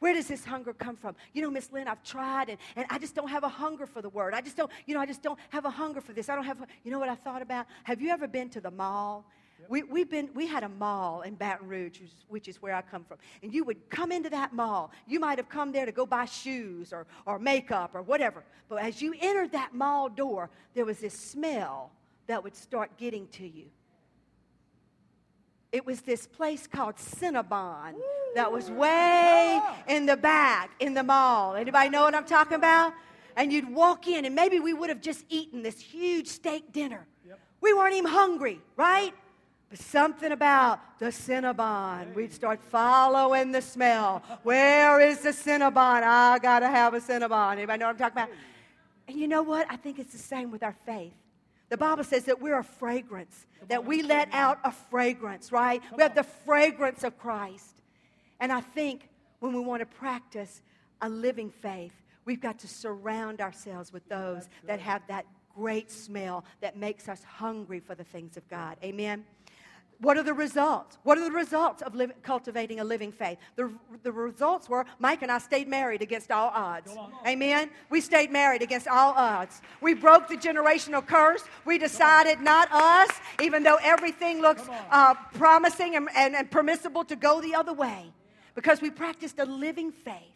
[0.00, 1.16] Where does this hunger come from?
[1.32, 4.02] You know, Miss Lynn, I've tried and, and I just don't have a hunger for
[4.02, 4.34] the word.
[4.34, 6.28] I just don't, you know, I just don't have a hunger for this.
[6.28, 7.66] I don't have, you know what I thought about?
[7.84, 9.24] Have you ever been to the mall?
[9.68, 12.74] We, we've been, we had a mall in Baton Rouge, which is, which is where
[12.74, 13.18] I come from.
[13.42, 14.90] And you would come into that mall.
[15.06, 18.44] You might have come there to go buy shoes or, or makeup or whatever.
[18.68, 21.90] But as you entered that mall door, there was this smell
[22.26, 23.66] that would start getting to you.
[25.72, 27.94] It was this place called Cinnabon
[28.36, 29.76] that was way ah.
[29.88, 31.56] in the back in the mall.
[31.56, 32.92] Anybody know what I'm talking about?
[33.36, 37.08] And you'd walk in, and maybe we would have just eaten this huge steak dinner.
[37.26, 37.40] Yep.
[37.60, 39.12] We weren't even hungry, right?
[39.74, 42.14] Something about the Cinnabon.
[42.14, 44.22] We'd start following the smell.
[44.42, 46.02] Where is the Cinnabon?
[46.02, 47.52] I gotta have a Cinnabon.
[47.52, 48.30] Anybody know what I'm talking about?
[49.08, 49.66] And you know what?
[49.68, 51.12] I think it's the same with our faith.
[51.68, 55.82] The Bible says that we're a fragrance, that we let out a fragrance, right?
[55.96, 57.82] We have the fragrance of Christ.
[58.38, 59.08] And I think
[59.40, 60.62] when we want to practice
[61.00, 61.92] a living faith,
[62.24, 67.22] we've got to surround ourselves with those that have that great smell that makes us
[67.24, 68.76] hungry for the things of God.
[68.82, 69.24] Amen.
[70.00, 70.98] What are the results?
[71.02, 73.38] What are the results of living, cultivating a living faith?
[73.56, 76.94] The, the results were Mike and I stayed married against all odds.
[77.26, 77.70] Amen?
[77.90, 79.62] We stayed married against all odds.
[79.80, 81.44] We broke the generational curse.
[81.64, 87.16] We decided not us, even though everything looks uh, promising and, and, and permissible to
[87.16, 88.12] go the other way,
[88.54, 90.33] because we practiced a living faith.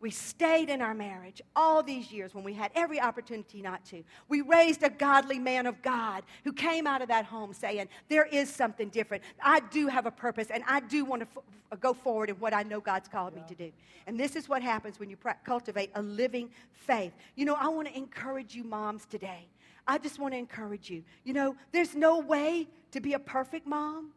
[0.00, 4.02] We stayed in our marriage all these years when we had every opportunity not to.
[4.28, 8.24] We raised a godly man of God who came out of that home saying, There
[8.24, 9.22] is something different.
[9.42, 12.54] I do have a purpose, and I do want to f- go forward in what
[12.54, 13.42] I know God's called yeah.
[13.42, 13.72] me to do.
[14.06, 17.12] And this is what happens when you pr- cultivate a living faith.
[17.36, 19.48] You know, I want to encourage you, moms, today.
[19.86, 21.04] I just want to encourage you.
[21.24, 24.12] You know, there's no way to be a perfect mom,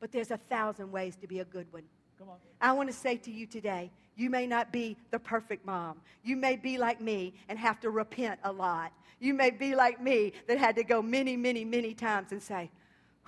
[0.00, 1.84] but there's a thousand ways to be a good one.
[2.60, 6.00] I want to say to you today, you may not be the perfect mom.
[6.24, 8.92] You may be like me and have to repent a lot.
[9.20, 12.70] You may be like me that had to go many, many, many times and say,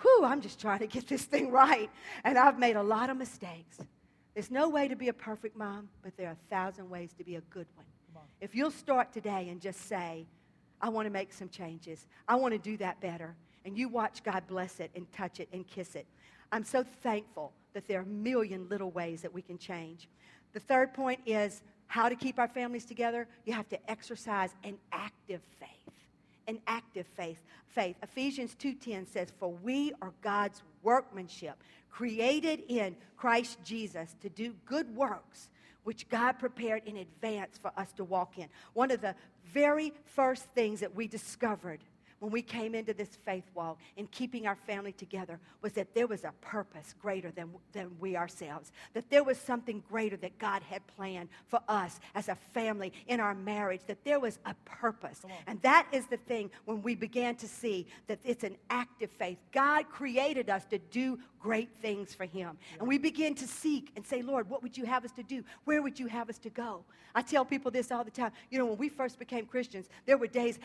[0.01, 1.90] Whew, I'm just trying to get this thing right.
[2.22, 3.79] And I've made a lot of mistakes.
[4.33, 7.24] There's no way to be a perfect mom, but there are a thousand ways to
[7.24, 7.87] be a good one.
[8.40, 10.27] If you'll start today and just say,
[10.81, 14.22] I want to make some changes, I want to do that better, and you watch
[14.22, 16.07] God bless it and touch it and kiss it.
[16.53, 20.08] I'm so thankful that there are a million little ways that we can change.
[20.52, 23.28] The third point is how to keep our families together.
[23.44, 25.94] You have to exercise an active faith.
[26.48, 27.40] An active faith.
[27.68, 27.94] Faith.
[28.02, 34.96] Ephesians 2:10 says, "For we are God's workmanship, created in Christ Jesus to do good
[34.96, 35.50] works."
[35.84, 38.50] which God prepared in advance for us to walk in.
[38.74, 39.14] One of the
[39.46, 41.82] very first things that we discovered
[42.20, 46.07] when we came into this faith walk in keeping our family together was that there
[46.07, 48.72] was a purpose greater than, than we ourselves.
[48.94, 53.20] That there was something greater that God had planned for us as a family in
[53.20, 55.22] our marriage, that there was a purpose.
[55.46, 59.38] And that is the thing when we began to see that it's an active faith.
[59.52, 62.57] God created us to do great things for Him.
[62.72, 62.78] Yeah.
[62.81, 65.44] And we begin to seek and say, Lord, what would you have us to do?
[65.64, 66.85] Where would you have us to go?
[67.14, 68.33] I tell people this all the time.
[68.50, 70.59] You know, when we first became Christians, there were days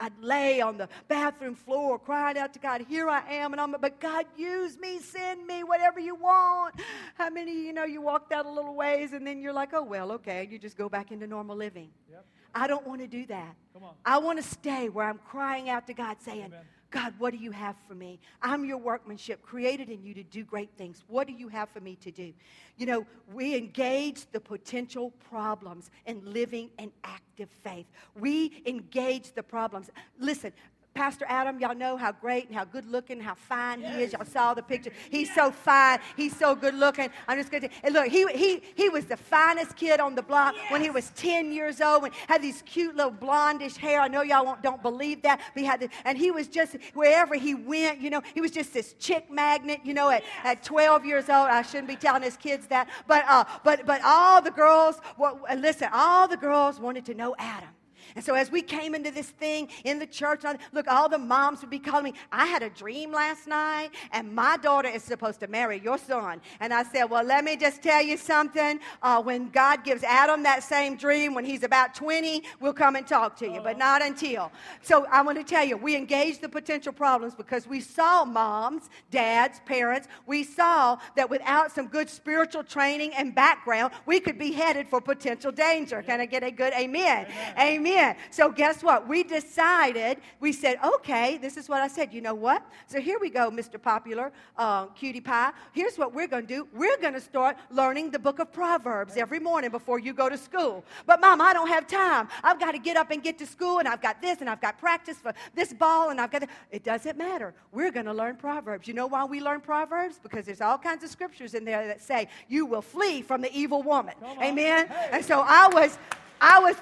[0.00, 3.72] I'd lay on the bathroom floor crying out to God, Here I am, and I'm,
[3.72, 6.74] but God, use me, send me, whatever you want.
[7.14, 9.82] How many, you know, you walked out a little ways and then you're like, Oh,
[9.82, 11.90] well, okay, you just go back into normal living.
[12.10, 12.24] Yep.
[12.54, 13.56] I don't want to do that.
[14.04, 16.60] I want to stay where I'm crying out to God saying, Amen.
[16.94, 18.20] God, what do you have for me?
[18.40, 21.02] I'm your workmanship, created in you to do great things.
[21.08, 22.32] What do you have for me to do?
[22.76, 27.86] You know, we engage the potential problems in living an active faith.
[28.14, 29.90] We engage the problems.
[30.20, 30.52] Listen,
[30.94, 34.12] Pastor Adam, y'all know how great and how good looking, how fine he is.
[34.12, 34.92] Y'all saw the picture.
[35.10, 35.98] He's so fine.
[36.16, 37.10] He's so good looking.
[37.26, 40.22] I'm just going to and look, he, he, he was the finest kid on the
[40.22, 40.70] block yes.
[40.70, 44.00] when he was 10 years old and had these cute little blondish hair.
[44.00, 45.40] I know y'all don't believe that.
[45.52, 48.52] But he had this, and he was just, wherever he went, you know, he was
[48.52, 50.58] just this chick magnet, you know, at, yes.
[50.58, 51.48] at 12 years old.
[51.48, 52.88] I shouldn't be telling his kids that.
[53.08, 57.34] But, uh, but, but all the girls, well, listen, all the girls wanted to know
[57.36, 57.70] Adam.
[58.16, 61.60] And so as we came into this thing in the church, look, all the moms
[61.60, 62.14] would be calling me.
[62.30, 66.40] I had a dream last night, and my daughter is supposed to marry your son.
[66.60, 68.80] And I said, Well, let me just tell you something.
[69.02, 73.06] Uh, when God gives Adam that same dream when he's about 20, we'll come and
[73.06, 74.50] talk to you, but not until.
[74.82, 78.90] So I want to tell you, we engaged the potential problems because we saw moms,
[79.10, 84.52] dads, parents, we saw that without some good spiritual training and background, we could be
[84.52, 86.02] headed for potential danger.
[86.02, 87.26] Can I get a good amen?
[87.26, 87.54] Amen.
[87.58, 87.93] amen
[88.30, 89.08] So guess what?
[89.08, 92.12] We decided, we said, okay, this is what I said.
[92.12, 92.66] You know what?
[92.86, 93.80] So here we go, Mr.
[93.80, 95.52] Popular, uh, Cutie Pie.
[95.72, 96.68] Here's what we're going to do.
[96.74, 100.38] We're going to start learning the book of Proverbs every morning before you go to
[100.38, 100.84] school.
[101.06, 102.28] But mom, I don't have time.
[102.42, 104.60] I've got to get up and get to school, and I've got this, and I've
[104.60, 106.44] got practice for this ball, and I've got.
[106.70, 107.54] It doesn't matter.
[107.72, 108.88] We're going to learn Proverbs.
[108.88, 110.18] You know why we learn Proverbs?
[110.22, 113.52] Because there's all kinds of scriptures in there that say you will flee from the
[113.52, 114.14] evil woman.
[114.42, 114.88] Amen.
[114.88, 115.08] Hey.
[115.12, 115.98] And so I was,
[116.40, 116.76] I was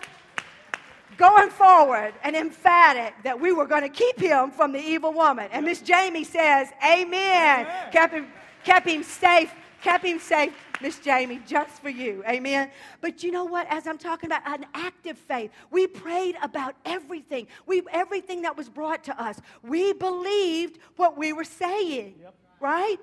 [1.17, 5.49] going forward and emphatic that we were going to keep him from the evil woman.
[5.53, 7.67] And Miss Jamie says, Amen.
[7.67, 7.93] Amen.
[7.93, 8.27] Kept him,
[8.65, 12.25] kept him safe, kept him safe, Miss Jamie, just for you.
[12.29, 12.71] Amen.
[13.01, 13.67] But you know what?
[13.71, 17.47] As I'm talking about an active faith, we prayed about everything.
[17.67, 19.41] We everything that was brought to us.
[19.63, 22.15] We believed what we were saying.
[22.21, 22.35] Yep.
[22.61, 22.99] Right?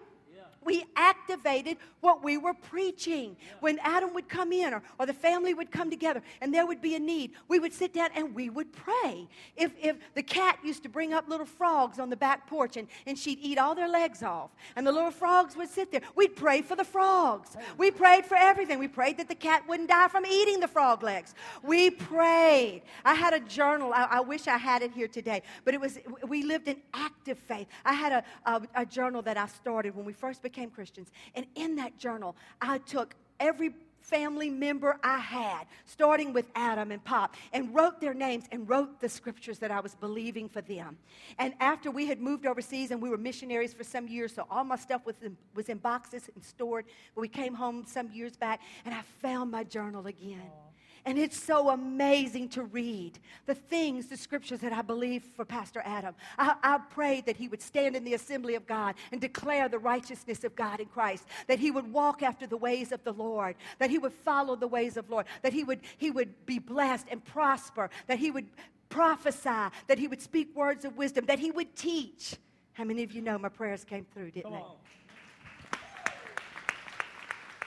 [0.63, 3.35] We activated what we were preaching.
[3.59, 6.81] When Adam would come in or, or the family would come together and there would
[6.81, 9.27] be a need, we would sit down and we would pray.
[9.55, 12.87] If, if the cat used to bring up little frogs on the back porch and,
[13.05, 16.35] and she'd eat all their legs off, and the little frogs would sit there, we'd
[16.35, 17.55] pray for the frogs.
[17.77, 18.79] We prayed for everything.
[18.79, 21.33] We prayed that the cat wouldn't die from eating the frog legs.
[21.63, 22.81] We prayed.
[23.05, 23.93] I had a journal.
[23.93, 27.37] I, I wish I had it here today, but it was, we lived in active
[27.39, 27.67] faith.
[27.85, 31.12] I had a, a, a journal that I started when we first became Christians.
[31.35, 37.03] And in that journal, I took every family member I had, starting with Adam and
[37.03, 40.97] Pop, and wrote their names and wrote the scriptures that I was believing for them.
[41.38, 44.63] And after we had moved overseas and we were missionaries for some years, so all
[44.63, 46.85] my stuff was in, was in boxes and stored.
[47.13, 50.41] But we came home some years back and I found my journal again.
[50.41, 50.68] Aww.
[51.05, 55.81] And it's so amazing to read the things, the scriptures that I believe for Pastor
[55.85, 56.15] Adam.
[56.38, 59.79] I, I prayed that he would stand in the assembly of God and declare the
[59.79, 63.55] righteousness of God in Christ, that he would walk after the ways of the Lord,
[63.79, 67.07] that he would follow the ways of Lord, that he would, he would be blessed
[67.09, 68.47] and prosper, that he would
[68.89, 72.35] prophesy, that he would speak words of wisdom, that he would teach.
[72.73, 74.63] How many of you know my prayers came through, didn't they?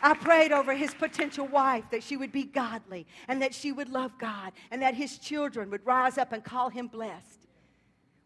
[0.03, 3.89] I prayed over his potential wife that she would be godly and that she would
[3.89, 7.47] love God and that his children would rise up and call him blessed.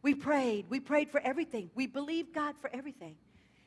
[0.03, 0.67] We prayed.
[0.71, 1.71] We prayed for everything.
[1.75, 3.17] We believed God for everything.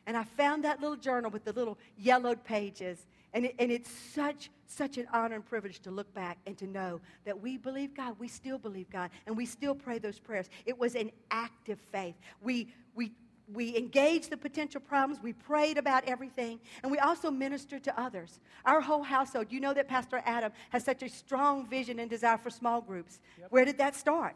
[0.07, 3.05] And I found that little journal with the little yellowed pages.
[3.33, 6.65] And, it, and it's such, such an honor and privilege to look back and to
[6.65, 8.15] know that we believe God.
[8.17, 9.11] We still believe God.
[9.27, 10.49] And we still pray those prayers.
[10.65, 12.15] It was an active faith.
[12.41, 13.11] We, we
[13.53, 18.39] we engaged the potential problems, we prayed about everything, and we also ministered to others.
[18.65, 22.37] Our whole household, you know that Pastor Adam has such a strong vision and desire
[22.37, 23.19] for small groups.
[23.39, 23.51] Yep.
[23.51, 24.35] Where did that start?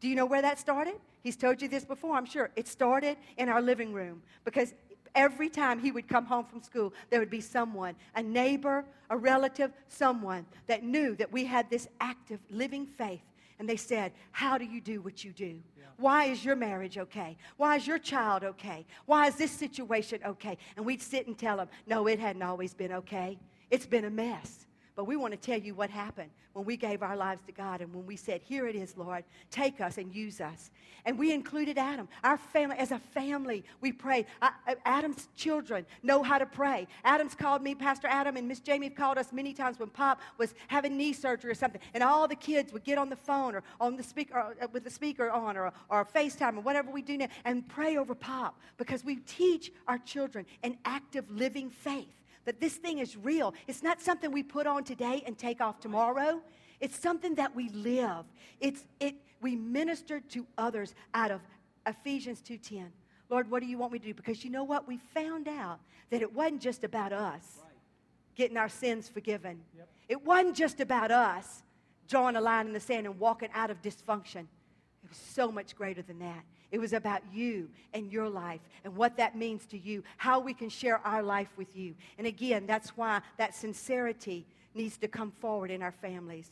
[0.00, 0.96] Do you know where that started?
[1.22, 2.50] He's told you this before, I'm sure.
[2.56, 4.74] It started in our living room because
[5.14, 9.16] every time he would come home from school, there would be someone, a neighbor, a
[9.16, 13.22] relative, someone that knew that we had this active, living faith.
[13.58, 15.60] And they said, How do you do what you do?
[15.96, 17.36] Why is your marriage okay?
[17.56, 18.84] Why is your child okay?
[19.06, 20.58] Why is this situation okay?
[20.76, 23.38] And we'd sit and tell them, no, it hadn't always been okay.
[23.70, 24.66] It's been a mess.
[24.96, 27.80] But we want to tell you what happened when we gave our lives to God
[27.80, 30.70] and when we said, Here it is, Lord, take us and use us.
[31.04, 32.08] And we included Adam.
[32.22, 34.26] Our family, as a family, we prayed.
[34.40, 34.52] I,
[34.84, 36.86] Adam's children know how to pray.
[37.04, 40.54] Adam's called me, Pastor Adam, and Miss Jamie called us many times when Pop was
[40.68, 41.80] having knee surgery or something.
[41.92, 44.68] And all the kids would get on the phone or on the speaker, or uh,
[44.72, 48.14] with the speaker on or, or FaceTime or whatever we do now and pray over
[48.14, 53.54] Pop because we teach our children an active living faith that this thing is real.
[53.66, 56.40] It's not something we put on today and take off tomorrow.
[56.80, 58.24] It's something that we live.
[58.60, 61.40] It's, it, we minister to others out of
[61.86, 62.86] Ephesians 2.10.
[63.30, 64.14] Lord, what do you want me to do?
[64.14, 64.86] Because you know what?
[64.86, 65.80] We found out
[66.10, 67.58] that it wasn't just about us
[68.34, 69.60] getting our sins forgiven.
[69.76, 69.88] Yep.
[70.08, 71.62] It wasn't just about us
[72.08, 74.46] drawing a line in the sand and walking out of dysfunction.
[75.02, 76.44] It was so much greater than that.
[76.74, 80.52] It was about you and your life and what that means to you, how we
[80.52, 81.94] can share our life with you.
[82.18, 86.50] And again, that's why that sincerity needs to come forward in our families,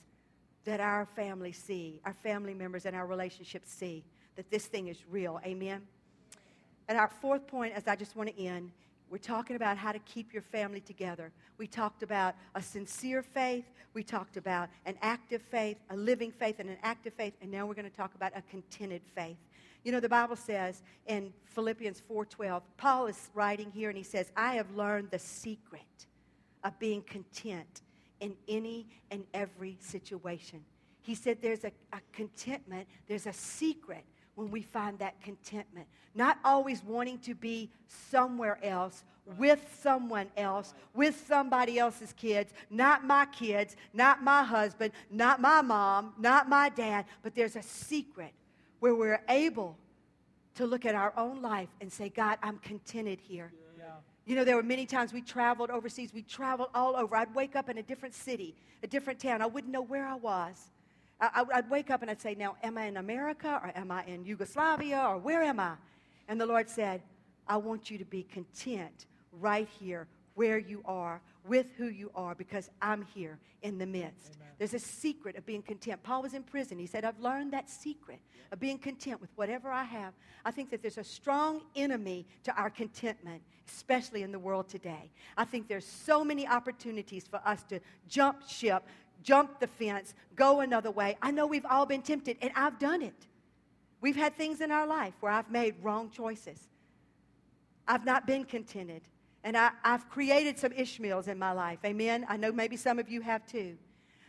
[0.64, 4.04] that our families see, our family members and our relationships see
[4.36, 5.40] that this thing is real.
[5.44, 5.82] Amen?
[6.86, 8.70] And our fourth point, as I just want to end,
[9.10, 11.32] we're talking about how to keep your family together.
[11.58, 13.64] We talked about a sincere faith.
[13.92, 17.34] We talked about an active faith, a living faith, and an active faith.
[17.42, 19.36] And now we're going to talk about a contented faith.
[19.84, 24.30] You know, the Bible says in Philippians 4:12, Paul is writing here and he says,
[24.36, 26.06] "I have learned the secret
[26.62, 27.82] of being content
[28.20, 30.64] in any and every situation."
[31.00, 34.04] He said there's a, a contentment, there's a secret
[34.36, 35.88] when we find that contentment.
[36.14, 39.04] Not always wanting to be somewhere else,
[39.38, 45.60] with someone else, with somebody else's kids, not my kids, not my husband, not my
[45.60, 48.32] mom, not my dad, but there's a secret
[48.82, 49.78] where we're able
[50.56, 53.52] to look at our own life and say, God, I'm contented here.
[53.78, 53.84] Yeah.
[54.26, 56.12] You know, there were many times we traveled overseas.
[56.12, 57.14] We traveled all over.
[57.14, 59.40] I'd wake up in a different city, a different town.
[59.40, 60.72] I wouldn't know where I was.
[61.20, 64.04] I, would wake up and I'd say, Now, am I in America or am I
[64.06, 65.74] in Yugoslavia or where am I?
[66.26, 67.02] And the Lord said,
[67.46, 72.34] I want you to be content right here where you are, with who you are,
[72.34, 74.32] because I'm here in the midst.
[74.36, 74.48] Amen.
[74.58, 76.02] There's a secret of being content.
[76.02, 76.78] Paul was in prison.
[76.78, 78.20] He said, I've learned that secret
[78.52, 80.14] of being content with whatever I have.
[80.44, 85.10] I think that there's a strong enemy to our contentment, especially in the world today.
[85.36, 88.84] I think there's so many opportunities for us to jump ship,
[89.22, 91.16] jump the fence, go another way.
[91.22, 93.26] I know we've all been tempted, and I've done it.
[94.00, 96.58] We've had things in our life where I've made wrong choices.
[97.86, 99.02] I've not been contented.
[99.44, 101.78] And I, have created some Ishmaels in my life.
[101.84, 102.24] Amen.
[102.28, 103.76] I know maybe some of you have too.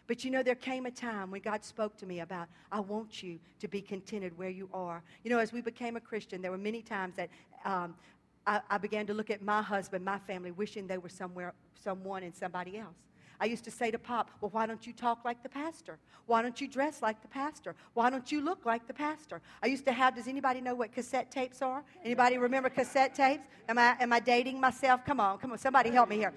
[0.07, 3.23] But you know, there came a time when God spoke to me about, I want
[3.23, 5.01] you to be contented where you are.
[5.23, 7.29] You know, as we became a Christian, there were many times that
[7.63, 7.95] um,
[8.45, 12.23] I, I began to look at my husband, my family, wishing they were somewhere, someone
[12.23, 12.95] and somebody else.
[13.39, 15.97] I used to say to Pop, Well, why don't you talk like the pastor?
[16.25, 17.75] Why don't you dress like the pastor?
[17.93, 19.41] Why don't you look like the pastor?
[19.61, 21.83] I used to have, does anybody know what cassette tapes are?
[22.03, 23.43] Anybody remember cassette tapes?
[23.67, 25.05] Am I, am I dating myself?
[25.05, 26.33] Come on, come on, somebody help me here.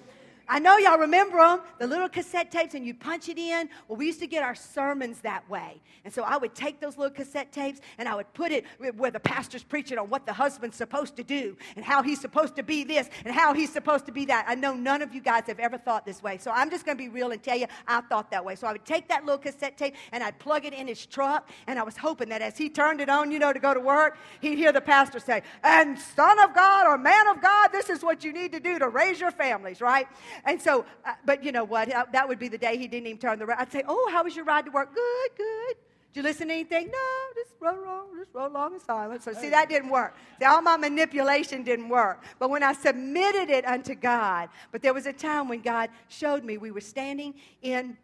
[0.49, 3.69] I know y'all remember them, the little cassette tapes, and you punch it in.
[3.89, 5.81] Well, we used to get our sermons that way.
[6.05, 8.65] And so I would take those little cassette tapes and I would put it
[8.97, 12.55] where the pastor's preaching on what the husband's supposed to do and how he's supposed
[12.57, 14.45] to be this and how he's supposed to be that.
[14.47, 16.39] I know none of you guys have ever thought this way.
[16.39, 18.55] So I'm just going to be real and tell you I thought that way.
[18.55, 21.49] So I would take that little cassette tape and I'd plug it in his truck.
[21.67, 23.81] And I was hoping that as he turned it on, you know, to go to
[23.81, 27.91] work, he'd hear the pastor say, And son of God or man of God, this
[27.91, 30.07] is what you need to do to raise your families, right?
[30.45, 31.93] And so, uh, but you know what?
[31.93, 33.47] Uh, that would be the day he didn't even turn the.
[33.47, 33.57] Road.
[33.59, 34.95] I'd say, "Oh, how was your ride to work?
[34.95, 35.77] Good, good.
[36.17, 36.87] Did you listen to anything?
[36.87, 39.25] No, just roll along, just roll along in silence.
[39.25, 40.15] So see, that didn't work.
[40.39, 42.25] See, all my manipulation didn't work.
[42.39, 46.43] But when I submitted it unto God, but there was a time when God showed
[46.43, 47.99] me we were standing in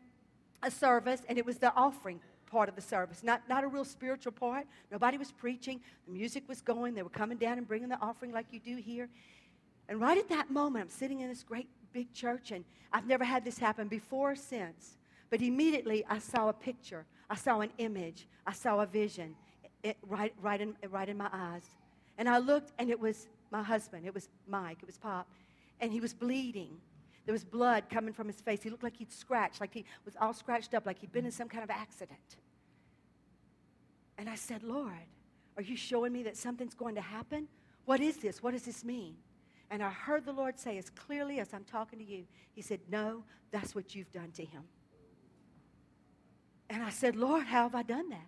[0.63, 2.21] a service, and it was the offering
[2.51, 4.67] part of the service, not, not a real spiritual part.
[4.91, 5.81] Nobody was preaching.
[6.07, 6.95] The music was going.
[6.95, 9.09] They were coming down and bringing the offering like you do here.
[9.89, 13.25] And right at that moment, I'm sitting in this great big church, and I've never
[13.25, 14.97] had this happen before or since.
[15.31, 19.35] But immediately I saw a picture, I saw an image, I saw a vision
[19.83, 21.65] it, right, right, in, right in my eyes.
[22.19, 24.07] And I looked, and it was my husband.
[24.07, 24.79] It was Mike.
[24.81, 25.29] It was Pop.
[25.81, 26.77] And he was bleeding.
[27.27, 28.63] There was blood coming from his face.
[28.63, 31.33] He looked like he'd scratched, like he was all scratched up, like he'd been in
[31.33, 32.37] some kind of accident.
[34.19, 34.93] And I said, Lord,
[35.57, 37.49] are you showing me that something's going to happen?
[37.85, 38.43] What is this?
[38.43, 39.17] What does this mean?
[39.73, 42.79] And I heard the Lord say as clearly as I'm talking to you, He said,
[42.91, 44.65] No, that's what you've done to him.
[46.69, 48.27] And I said, Lord, how have I done that?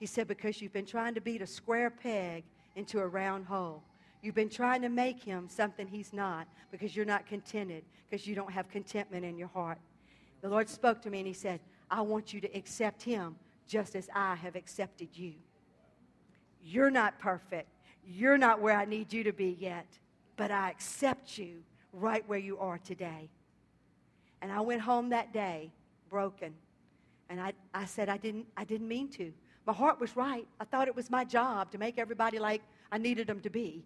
[0.00, 2.44] He said, Because you've been trying to beat a square peg
[2.76, 3.82] into a round hole.
[4.22, 8.34] You've been trying to make him something he's not because you're not contented, because you
[8.34, 9.78] don't have contentment in your heart.
[10.40, 11.60] The Lord spoke to me and He said,
[11.90, 13.36] I want you to accept him
[13.68, 15.34] just as I have accepted you.
[16.62, 17.68] You're not perfect.
[18.02, 19.86] You're not where I need you to be yet
[20.36, 21.62] but I accept you
[21.92, 23.30] right where you are today.
[24.42, 25.70] And I went home that day
[26.10, 26.54] broken.
[27.28, 29.32] And I, I said, I didn't, I didn't mean to.
[29.66, 30.46] My heart was right.
[30.60, 32.62] I thought it was my job to make everybody like
[32.92, 33.84] I needed them to be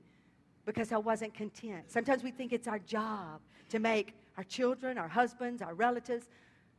[0.67, 1.85] because I wasn't content.
[1.91, 3.41] Sometimes we think it's our job
[3.71, 6.29] to make our children, our husbands, our relatives,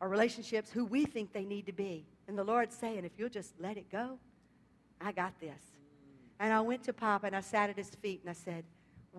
[0.02, 2.06] our relationships who we think they need to be.
[2.28, 4.20] And the Lord's saying, if you'll just let it go,
[5.02, 5.62] I got this.
[6.40, 8.64] And I went to Papa and I sat at his feet and I said,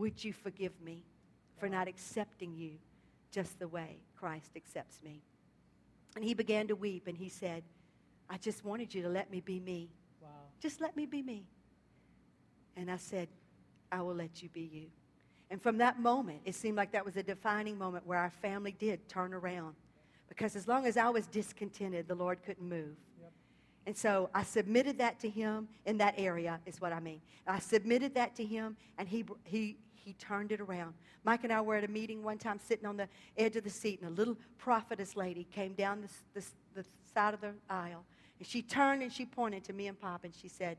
[0.01, 1.05] would you forgive me
[1.59, 2.73] for not accepting you
[3.31, 5.21] just the way Christ accepts me?
[6.17, 7.63] And he began to weep and he said,
[8.31, 9.91] I just wanted you to let me be me.
[10.23, 10.29] Wow.
[10.59, 11.45] Just let me be me.
[12.77, 13.29] And I said,
[13.93, 14.87] I will let you be you.
[15.51, 18.73] And from that moment, it seemed like that was a defining moment where our family
[18.73, 19.75] did turn around.
[20.29, 22.97] Because as long as I was discontented, the Lord couldn't move.
[23.87, 27.21] And so I submitted that to him in that area, is what I mean.
[27.47, 30.95] I submitted that to him, and he, he, he turned it around.
[31.25, 33.71] Mike and I were at a meeting one time sitting on the edge of the
[33.71, 36.85] seat, and a little prophetess lady came down the, the, the
[37.15, 38.05] side of the aisle.
[38.39, 40.79] And she turned and she pointed to me and Pop, and she said,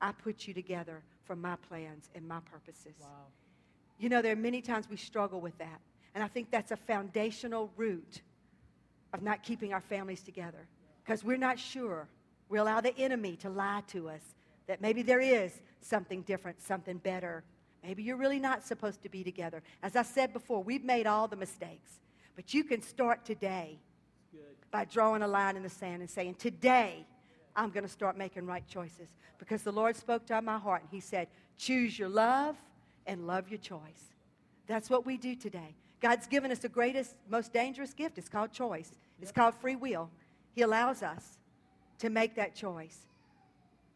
[0.00, 2.94] I put you together for my plans and my purposes.
[3.00, 3.26] Wow.
[3.98, 5.80] You know, there are many times we struggle with that.
[6.14, 8.22] And I think that's a foundational root
[9.12, 10.66] of not keeping our families together
[11.04, 12.08] because we're not sure
[12.48, 14.22] we allow the enemy to lie to us
[14.66, 17.44] that maybe there is something different, something better.
[17.82, 19.62] Maybe you're really not supposed to be together.
[19.82, 22.00] As I said before, we've made all the mistakes.
[22.36, 23.78] But you can start today
[24.70, 27.06] by drawing a line in the sand and saying, Today,
[27.56, 29.08] I'm going to start making right choices.
[29.38, 32.56] Because the Lord spoke to my heart and He said, Choose your love
[33.06, 34.12] and love your choice.
[34.66, 35.74] That's what we do today.
[36.00, 38.18] God's given us the greatest, most dangerous gift.
[38.18, 40.10] It's called choice, it's called free will.
[40.54, 41.38] He allows us
[41.98, 43.06] to make that choice.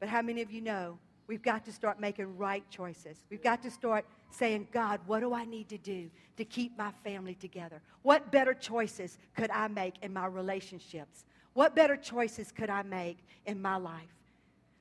[0.00, 3.24] But how many of you know we've got to start making right choices?
[3.30, 6.90] We've got to start saying, God, what do I need to do to keep my
[7.04, 7.80] family together?
[8.02, 11.24] What better choices could I make in my relationships?
[11.54, 14.14] What better choices could I make in my life?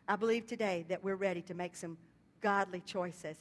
[0.08, 1.98] I believe today that we're ready to make some
[2.42, 3.38] godly choices.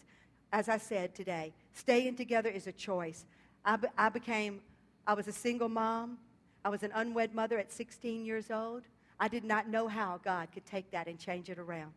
[0.52, 3.24] As I said today, staying together is a choice.
[3.64, 4.60] I, be, I became,
[5.06, 6.18] I was a single mom.
[6.64, 8.82] I was an unwed mother at 16 years old.
[9.18, 11.92] I did not know how God could take that and change it around.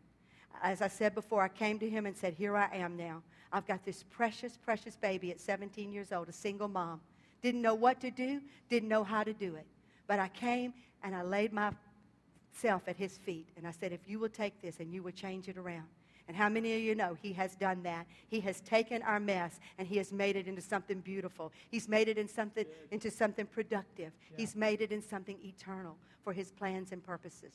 [0.62, 3.22] As I said before, I came to him and said, Here I am now.
[3.52, 7.00] I've got this precious, precious baby at 17 years old, a single mom.
[7.42, 9.66] Didn't know what to do, didn't know how to do it.
[10.06, 14.18] But I came and I laid myself at his feet and I said, If you
[14.18, 15.86] will take this and you will change it around.
[16.26, 18.06] And how many of you know he has done that?
[18.28, 21.52] He has taken our mess and he has made it into something beautiful.
[21.70, 24.12] He's made it in something, into something productive.
[24.30, 24.36] Yeah.
[24.38, 27.52] He's made it in something eternal for his plans and purposes.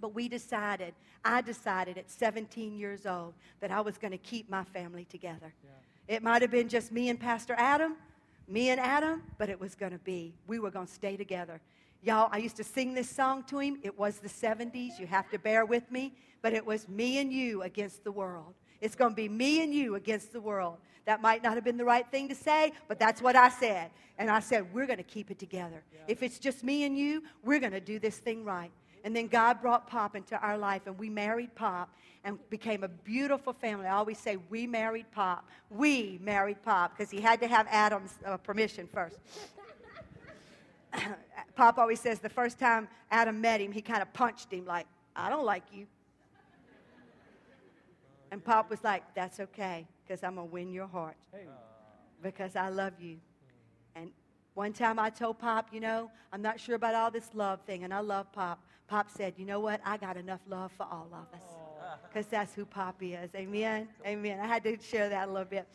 [0.00, 0.94] But we decided,
[1.24, 5.52] I decided at 17 years old that I was going to keep my family together.
[5.64, 6.16] Yeah.
[6.16, 7.96] It might have been just me and Pastor Adam,
[8.46, 11.60] me and Adam, but it was going to be, we were going to stay together.
[12.02, 13.78] Y'all, I used to sing this song to him.
[13.82, 14.98] It was the 70s.
[14.98, 16.14] You have to bear with me.
[16.40, 18.54] But it was me and you against the world.
[18.80, 20.76] It's going to be me and you against the world.
[21.04, 23.90] That might not have been the right thing to say, but that's what I said.
[24.18, 25.82] And I said, we're going to keep it together.
[25.92, 26.00] Yeah.
[26.06, 28.70] If it's just me and you, we're going to do this thing right.
[29.04, 31.94] And then God brought Pop into our life, and we married Pop
[32.24, 33.86] and became a beautiful family.
[33.86, 35.48] I always say, we married Pop.
[35.70, 39.18] We married Pop because he had to have Adam's uh, permission first.
[41.56, 44.86] Pop always says the first time Adam met him, he kind of punched him, like,
[45.14, 45.86] I don't like you.
[48.30, 51.16] And Pop was like, That's okay, because I'm going to win your heart.
[52.22, 53.18] Because I love you.
[53.94, 54.10] And
[54.54, 57.84] one time I told Pop, You know, I'm not sure about all this love thing,
[57.84, 58.62] and I love Pop.
[58.88, 59.80] Pop said, You know what?
[59.84, 61.46] I got enough love for all of us.
[62.08, 63.30] Because that's who Pop is.
[63.34, 63.88] Amen?
[64.06, 64.40] Amen.
[64.40, 65.68] I had to share that a little bit.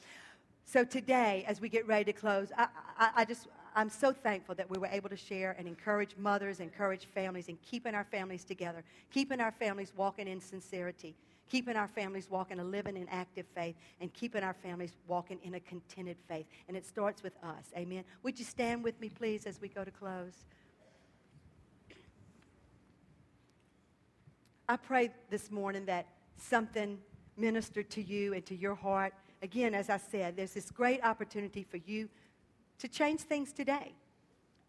[0.66, 4.56] So today, as we get ready to close, I, I, I just I'm so thankful
[4.56, 8.44] that we were able to share and encourage mothers, encourage families, and keeping our families
[8.44, 11.16] together, keeping our families walking in sincerity,
[11.50, 15.56] keeping our families walking a living and active faith, and keeping our families walking in
[15.56, 16.46] a contented faith.
[16.68, 17.72] And it starts with us.
[17.76, 18.04] Amen.
[18.22, 20.46] Would you stand with me, please, as we go to close?
[24.74, 26.98] I pray this morning that something
[27.38, 29.14] ministered to you and to your heart.
[29.44, 32.10] Again, as I said, there's this great opportunity for you
[32.80, 33.94] to change things today.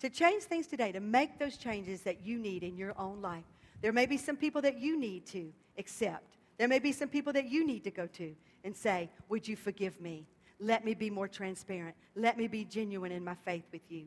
[0.01, 3.45] To change things today, to make those changes that you need in your own life.
[3.81, 6.37] There may be some people that you need to accept.
[6.59, 9.57] There may be some people that you need to go to and say, Would you
[9.57, 10.27] forgive me?
[10.61, 11.97] Let me be more transparent.
[12.15, 14.05] Let me be genuine in my faith with you.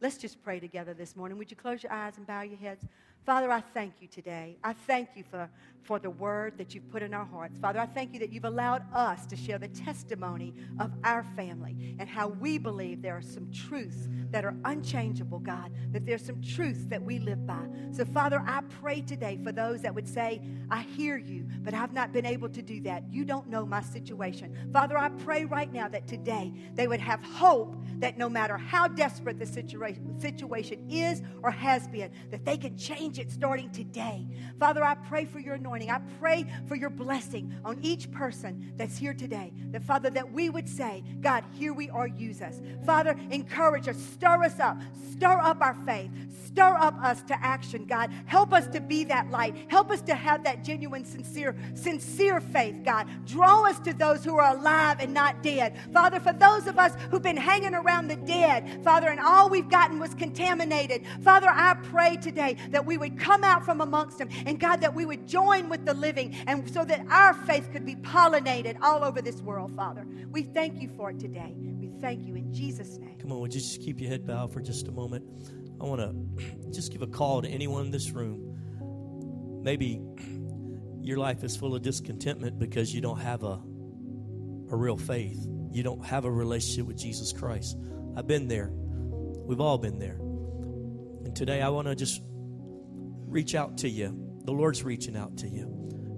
[0.00, 1.36] Let's just pray together this morning.
[1.36, 2.86] Would you close your eyes and bow your heads?
[3.26, 4.56] Father, I thank you today.
[4.64, 5.50] I thank you for,
[5.82, 7.58] for the word that you've put in our hearts.
[7.58, 11.96] Father, I thank you that you've allowed us to share the testimony of our family
[11.98, 16.40] and how we believe there are some truths that are unchangeable, God, that there's some
[16.40, 17.66] truths that we live by.
[17.92, 20.40] So, Father, I pray today for those that would say,
[20.70, 23.04] I hear you, but I've not been able to do that.
[23.10, 24.56] You don't know my situation.
[24.72, 28.88] Father, I pray right now that today they would have hope that no matter how
[28.88, 34.26] desperate the situation, situation is or has been, that they can change it starting today.
[34.58, 35.90] Father, I pray for your anointing.
[35.90, 39.52] I pray for your blessing on each person that's here today.
[39.70, 42.60] That, Father, that we would say, God, here we are, use us.
[42.84, 44.78] Father, encourage us, stir us up,
[45.12, 46.10] stir up our faith,
[46.46, 48.10] stir up us to action, God.
[48.26, 49.54] Help us to be that light.
[49.68, 53.06] Help us to have that genuine, sincere, sincere faith, God.
[53.26, 55.78] Draw us to those who are alive and not dead.
[55.92, 59.70] Father, for those of us who've been hanging around the dead, Father, and all we've
[59.70, 64.28] gotten was contaminated, Father, I pray today that we would come out from amongst them
[64.46, 67.84] and God, that we would join with the living and so that our faith could
[67.84, 70.06] be pollinated all over this world, Father.
[70.30, 71.54] We thank you for it today.
[71.56, 73.18] We thank you in Jesus' name.
[73.18, 75.24] Come on, would you just keep your head bowed for just a moment?
[75.80, 76.00] I want
[76.62, 79.60] to just give a call to anyone in this room.
[79.62, 80.00] Maybe
[81.00, 83.60] your life is full of discontentment because you don't have a,
[84.70, 85.46] a real faith.
[85.72, 87.76] You don't have a relationship with Jesus Christ.
[88.16, 88.70] I've been there.
[88.72, 90.16] We've all been there.
[91.24, 92.22] And today I want to just
[93.30, 94.14] reach out to you.
[94.44, 95.76] The Lord's reaching out to you.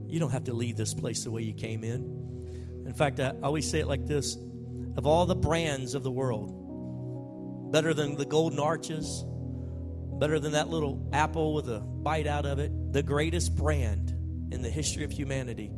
[0.08, 2.84] you don't have to leave this place the way you came in.
[2.86, 4.36] In fact, I always say it like this
[4.96, 9.24] of all the brands of the world, better than the golden arches,
[10.18, 14.10] better than that little apple with a bite out of it, the greatest brand
[14.52, 15.72] in the history of humanity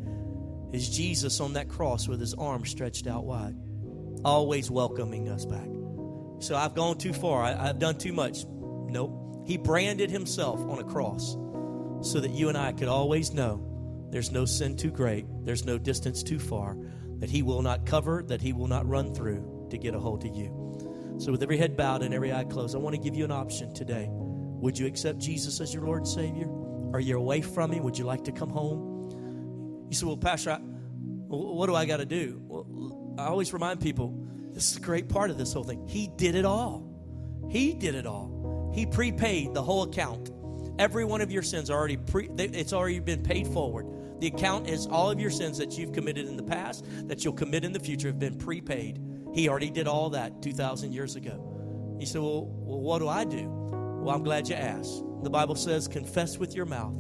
[0.73, 3.55] is Jesus on that cross with his arms stretched out wide,
[4.25, 5.69] always welcoming us back.
[6.41, 7.43] So I've gone too far.
[7.45, 8.45] I, have done too much.
[8.45, 9.24] Nope.
[9.45, 11.37] He branded himself on a cross
[12.03, 13.63] so that you and I could always know
[14.11, 16.77] there's no sin too great, there's no distance too far
[17.19, 20.25] that he will not cover, that he will not run through to get a hold
[20.25, 21.17] of you.
[21.19, 23.31] So, with every head bowed and every eye closed, I want to give you an
[23.31, 24.09] option today.
[24.11, 26.49] Would you accept Jesus as your Lord and Savior?
[26.93, 27.83] Are you away from Him?
[27.85, 29.87] Would you like to come home?
[29.89, 30.59] You say, Well, Pastor, I,
[31.29, 32.41] what do I got to do?
[32.47, 35.87] Well, I always remind people this is a great part of this whole thing.
[35.87, 36.89] He did it all.
[37.49, 38.34] He did it all.
[38.75, 40.33] He prepaid the whole account.
[40.81, 43.87] Every one of your sins are already pre, it's already been paid forward.
[44.21, 47.35] The account is all of your sins that you've committed in the past, that you'll
[47.35, 49.01] commit in the future, have been prepaid.
[49.33, 51.97] He already did all that 2,000 years ago.
[52.01, 53.49] You say, well, well, what do I do?
[53.49, 55.05] Well, I'm glad you asked.
[55.23, 56.95] The Bible says, confess with your mouth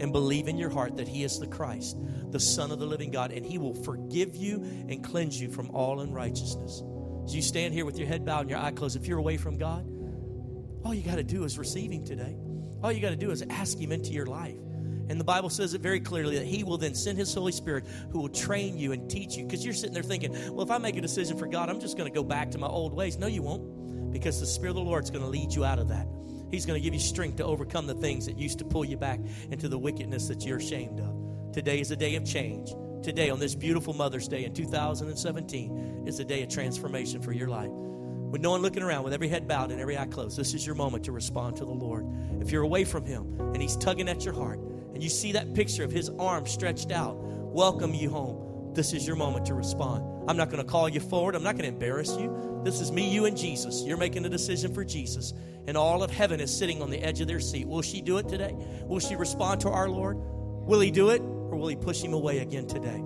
[0.00, 1.96] and believe in your heart that He is the Christ,
[2.30, 5.70] the Son of the living God, and He will forgive you and cleanse you from
[5.70, 6.82] all unrighteousness.
[7.24, 9.38] As you stand here with your head bowed and your eye closed, if you're away
[9.38, 9.86] from God,
[10.86, 12.36] all you got to do is receive Him today.
[12.82, 14.56] All you got to do is ask Him into your life.
[15.08, 17.86] And the Bible says it very clearly that He will then send His Holy Spirit
[18.10, 19.44] who will train you and teach you.
[19.44, 21.96] Because you're sitting there thinking, well, if I make a decision for God, I'm just
[21.96, 23.18] going to go back to my old ways.
[23.18, 24.12] No, you won't.
[24.12, 26.06] Because the Spirit of the Lord is going to lead you out of that.
[26.52, 28.96] He's going to give you strength to overcome the things that used to pull you
[28.96, 29.18] back
[29.50, 31.52] into the wickedness that you're ashamed of.
[31.52, 32.70] Today is a day of change.
[33.02, 37.48] Today, on this beautiful Mother's Day in 2017, is a day of transformation for your
[37.48, 37.70] life.
[38.30, 40.66] With no one looking around, with every head bowed and every eye closed, this is
[40.66, 42.06] your moment to respond to the Lord.
[42.40, 44.60] If you're away from Him and He's tugging at your heart,
[44.96, 48.72] and you see that picture of his arm stretched out, welcome you home.
[48.72, 50.02] This is your moment to respond.
[50.26, 51.34] I'm not going to call you forward.
[51.34, 52.62] I'm not going to embarrass you.
[52.64, 53.82] This is me, you, and Jesus.
[53.82, 55.34] You're making a decision for Jesus.
[55.66, 57.68] And all of heaven is sitting on the edge of their seat.
[57.68, 58.56] Will she do it today?
[58.86, 60.16] Will she respond to our Lord?
[60.18, 61.20] Will he do it?
[61.20, 63.04] Or will he push him away again today?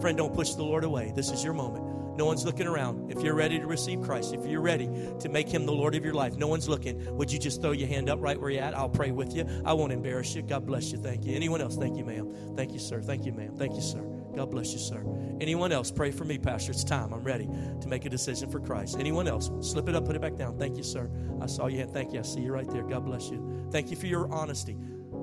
[0.00, 1.12] Friend, don't push the Lord away.
[1.16, 1.84] This is your moment.
[2.16, 3.10] No one's looking around.
[3.10, 4.88] If you're ready to receive Christ, if you're ready
[5.20, 7.16] to make Him the Lord of your life, no one's looking.
[7.16, 8.74] Would you just throw your hand up right where you're at?
[8.74, 9.46] I'll pray with you.
[9.64, 10.42] I won't embarrass you.
[10.42, 10.98] God bless you.
[10.98, 11.34] Thank you.
[11.34, 11.76] Anyone else?
[11.76, 12.54] Thank you, ma'am.
[12.56, 13.02] Thank you, sir.
[13.02, 13.56] Thank you, ma'am.
[13.56, 14.02] Thank you, sir.
[14.34, 15.04] God bless you, sir.
[15.40, 15.90] Anyone else?
[15.90, 16.72] Pray for me, Pastor.
[16.72, 17.12] It's time.
[17.12, 18.96] I'm ready to make a decision for Christ.
[18.98, 19.50] Anyone else?
[19.60, 20.58] Slip it up, put it back down.
[20.58, 21.10] Thank you, sir.
[21.40, 21.84] I saw you.
[21.86, 22.20] Thank you.
[22.20, 22.82] I see you right there.
[22.82, 23.68] God bless you.
[23.70, 24.76] Thank you for your honesty.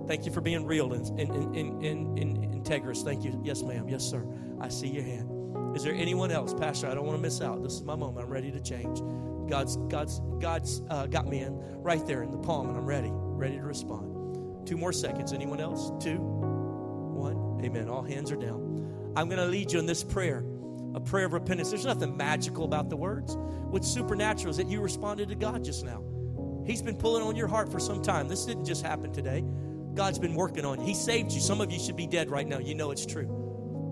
[0.07, 3.03] Thank you for being real and, and, and, and, and integrous.
[3.03, 3.39] Thank you.
[3.43, 3.87] Yes, ma'am.
[3.87, 4.25] Yes, sir.
[4.59, 5.40] I see your hand.
[5.75, 6.87] Is there anyone else, Pastor?
[6.87, 7.63] I don't want to miss out.
[7.63, 8.25] This is my moment.
[8.25, 8.99] I'm ready to change.
[9.49, 13.09] God's God's God's uh, got me in right there in the palm, and I'm ready,
[13.11, 14.67] ready to respond.
[14.67, 15.33] Two more seconds.
[15.33, 15.91] Anyone else?
[16.03, 17.61] Two, one.
[17.63, 17.89] Amen.
[17.89, 19.13] All hands are down.
[19.15, 20.43] I'm going to lead you in this prayer,
[20.93, 21.69] a prayer of repentance.
[21.69, 23.35] There's nothing magical about the words.
[23.37, 26.03] What's supernatural is that you responded to God just now.
[26.65, 28.27] He's been pulling on your heart for some time.
[28.27, 29.43] This didn't just happen today.
[29.93, 30.79] God's been working on.
[30.79, 30.85] You.
[30.85, 31.41] He saved you.
[31.41, 32.59] Some of you should be dead right now.
[32.59, 33.40] You know it's true.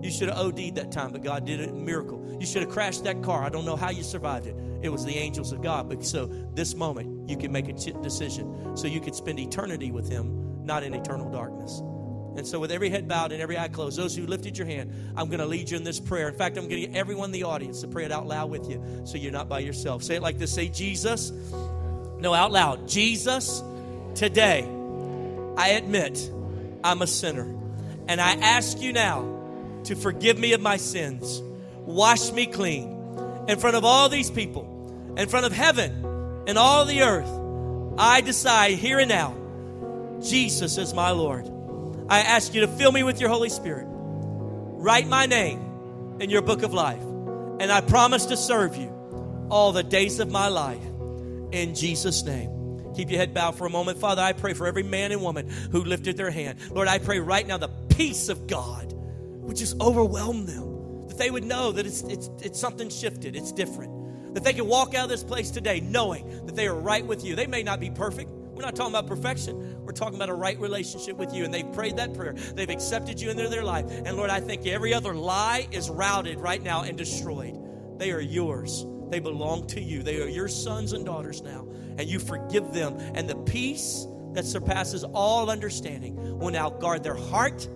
[0.02, 1.74] You should have OD'd that time, but God did it.
[1.74, 2.36] Miracle.
[2.40, 3.44] You should have crashed that car.
[3.44, 4.56] I don't know how you survived it.
[4.82, 5.88] It was the angels of God.
[5.88, 10.10] But so this moment, you can make a decision so you could spend eternity with
[10.10, 11.82] Him, not in eternal darkness.
[12.36, 14.92] And so, with every head bowed and every eye closed, those who lifted your hand,
[15.16, 16.28] I'm going to lead you in this prayer.
[16.28, 18.50] In fact, I'm going to get everyone in the audience to pray it out loud
[18.50, 20.02] with you so you're not by yourself.
[20.04, 21.30] Say it like this Say, Jesus.
[22.18, 22.88] No, out loud.
[22.88, 23.62] Jesus,
[24.14, 24.62] today,
[25.56, 26.30] I admit
[26.84, 27.56] I'm a sinner.
[28.06, 29.39] And I ask you now
[29.84, 31.42] to forgive me of my sins,
[31.80, 36.84] wash me clean in front of all these people, in front of heaven and all
[36.84, 37.30] the earth.
[37.98, 39.36] I decide here and now,
[40.22, 41.50] Jesus is my Lord.
[42.08, 43.86] I ask you to fill me with your Holy Spirit.
[43.88, 47.02] Write my name in your book of life.
[47.02, 48.88] And I promise to serve you
[49.50, 50.82] all the days of my life.
[51.52, 52.92] In Jesus' name.
[52.94, 53.98] Keep your head bowed for a moment.
[53.98, 56.58] Father, I pray for every man and woman who lifted their hand.
[56.70, 58.92] Lord, I pray right now the peace of God
[59.40, 61.08] would just overwhelm them.
[61.08, 64.34] That they would know that it's, it's, it's something shifted, it's different.
[64.34, 67.24] That they can walk out of this place today knowing that they are right with
[67.24, 67.34] you.
[67.34, 68.30] They may not be perfect.
[68.30, 69.82] We're not talking about perfection.
[69.84, 71.44] We're talking about a right relationship with you.
[71.44, 72.34] And they've prayed that prayer.
[72.34, 73.86] They've accepted you into their life.
[73.88, 77.58] And Lord, I think every other lie is routed right now and destroyed.
[77.98, 78.84] They are yours.
[79.08, 80.02] They belong to you.
[80.02, 81.66] They are your sons and daughters now.
[81.98, 82.98] And you forgive them.
[83.14, 87.66] And the peace that surpasses all understanding will now guard their heart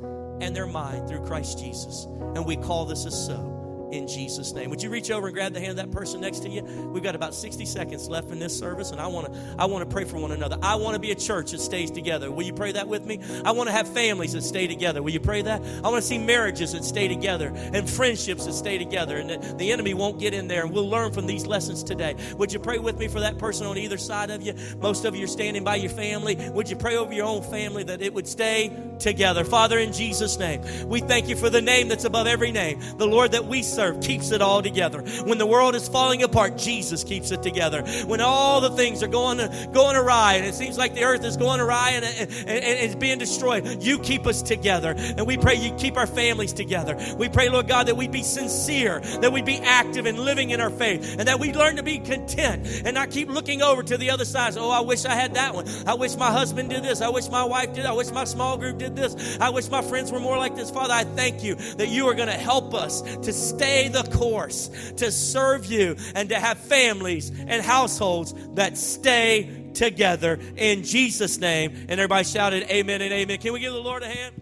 [0.40, 2.06] and their mind through Christ Jesus.
[2.34, 3.54] And we call this a so
[3.94, 4.70] in Jesus' name.
[4.70, 6.62] Would you reach over and grab the hand of that person next to you?
[6.62, 9.88] We've got about 60 seconds left in this service, and I want to I want
[9.88, 10.58] to pray for one another.
[10.62, 12.30] I want to be a church that stays together.
[12.30, 13.20] Will you pray that with me?
[13.44, 15.02] I want to have families that stay together.
[15.02, 15.62] Will you pray that?
[15.62, 19.58] I want to see marriages that stay together and friendships that stay together, and that
[19.58, 20.64] the enemy won't get in there.
[20.64, 22.16] And we'll learn from these lessons today.
[22.36, 24.54] Would you pray with me for that person on either side of you?
[24.80, 26.36] Most of you are standing by your family.
[26.50, 29.44] Would you pray over your own family that it would stay together?
[29.44, 32.80] Father, in Jesus' name, we thank you for the name that's above every name.
[32.96, 35.02] The Lord that we serve keeps it all together.
[35.24, 37.82] When the world is falling apart, Jesus keeps it together.
[38.06, 39.38] When all the things are going
[39.72, 42.94] going awry and it seems like the earth is going awry and, and, and it's
[42.94, 44.94] being destroyed, you keep us together.
[44.96, 46.98] And we pray you keep our families together.
[47.18, 50.60] We pray, Lord God, that we'd be sincere, that we'd be active and living in
[50.60, 53.98] our faith, and that we learn to be content and not keep looking over to
[53.98, 54.56] the other side.
[54.56, 55.66] Oh, I wish I had that one.
[55.86, 57.02] I wish my husband did this.
[57.02, 57.84] I wish my wife did.
[57.84, 59.38] I wish my small group this.
[59.40, 60.70] I wish my friends were more like this.
[60.70, 64.68] Father, I thank you that you are going to help us to stay the course,
[64.96, 71.72] to serve you, and to have families and households that stay together in Jesus' name.
[71.88, 73.38] And everybody shouted, Amen and Amen.
[73.38, 74.40] Can we give the Lord a hand?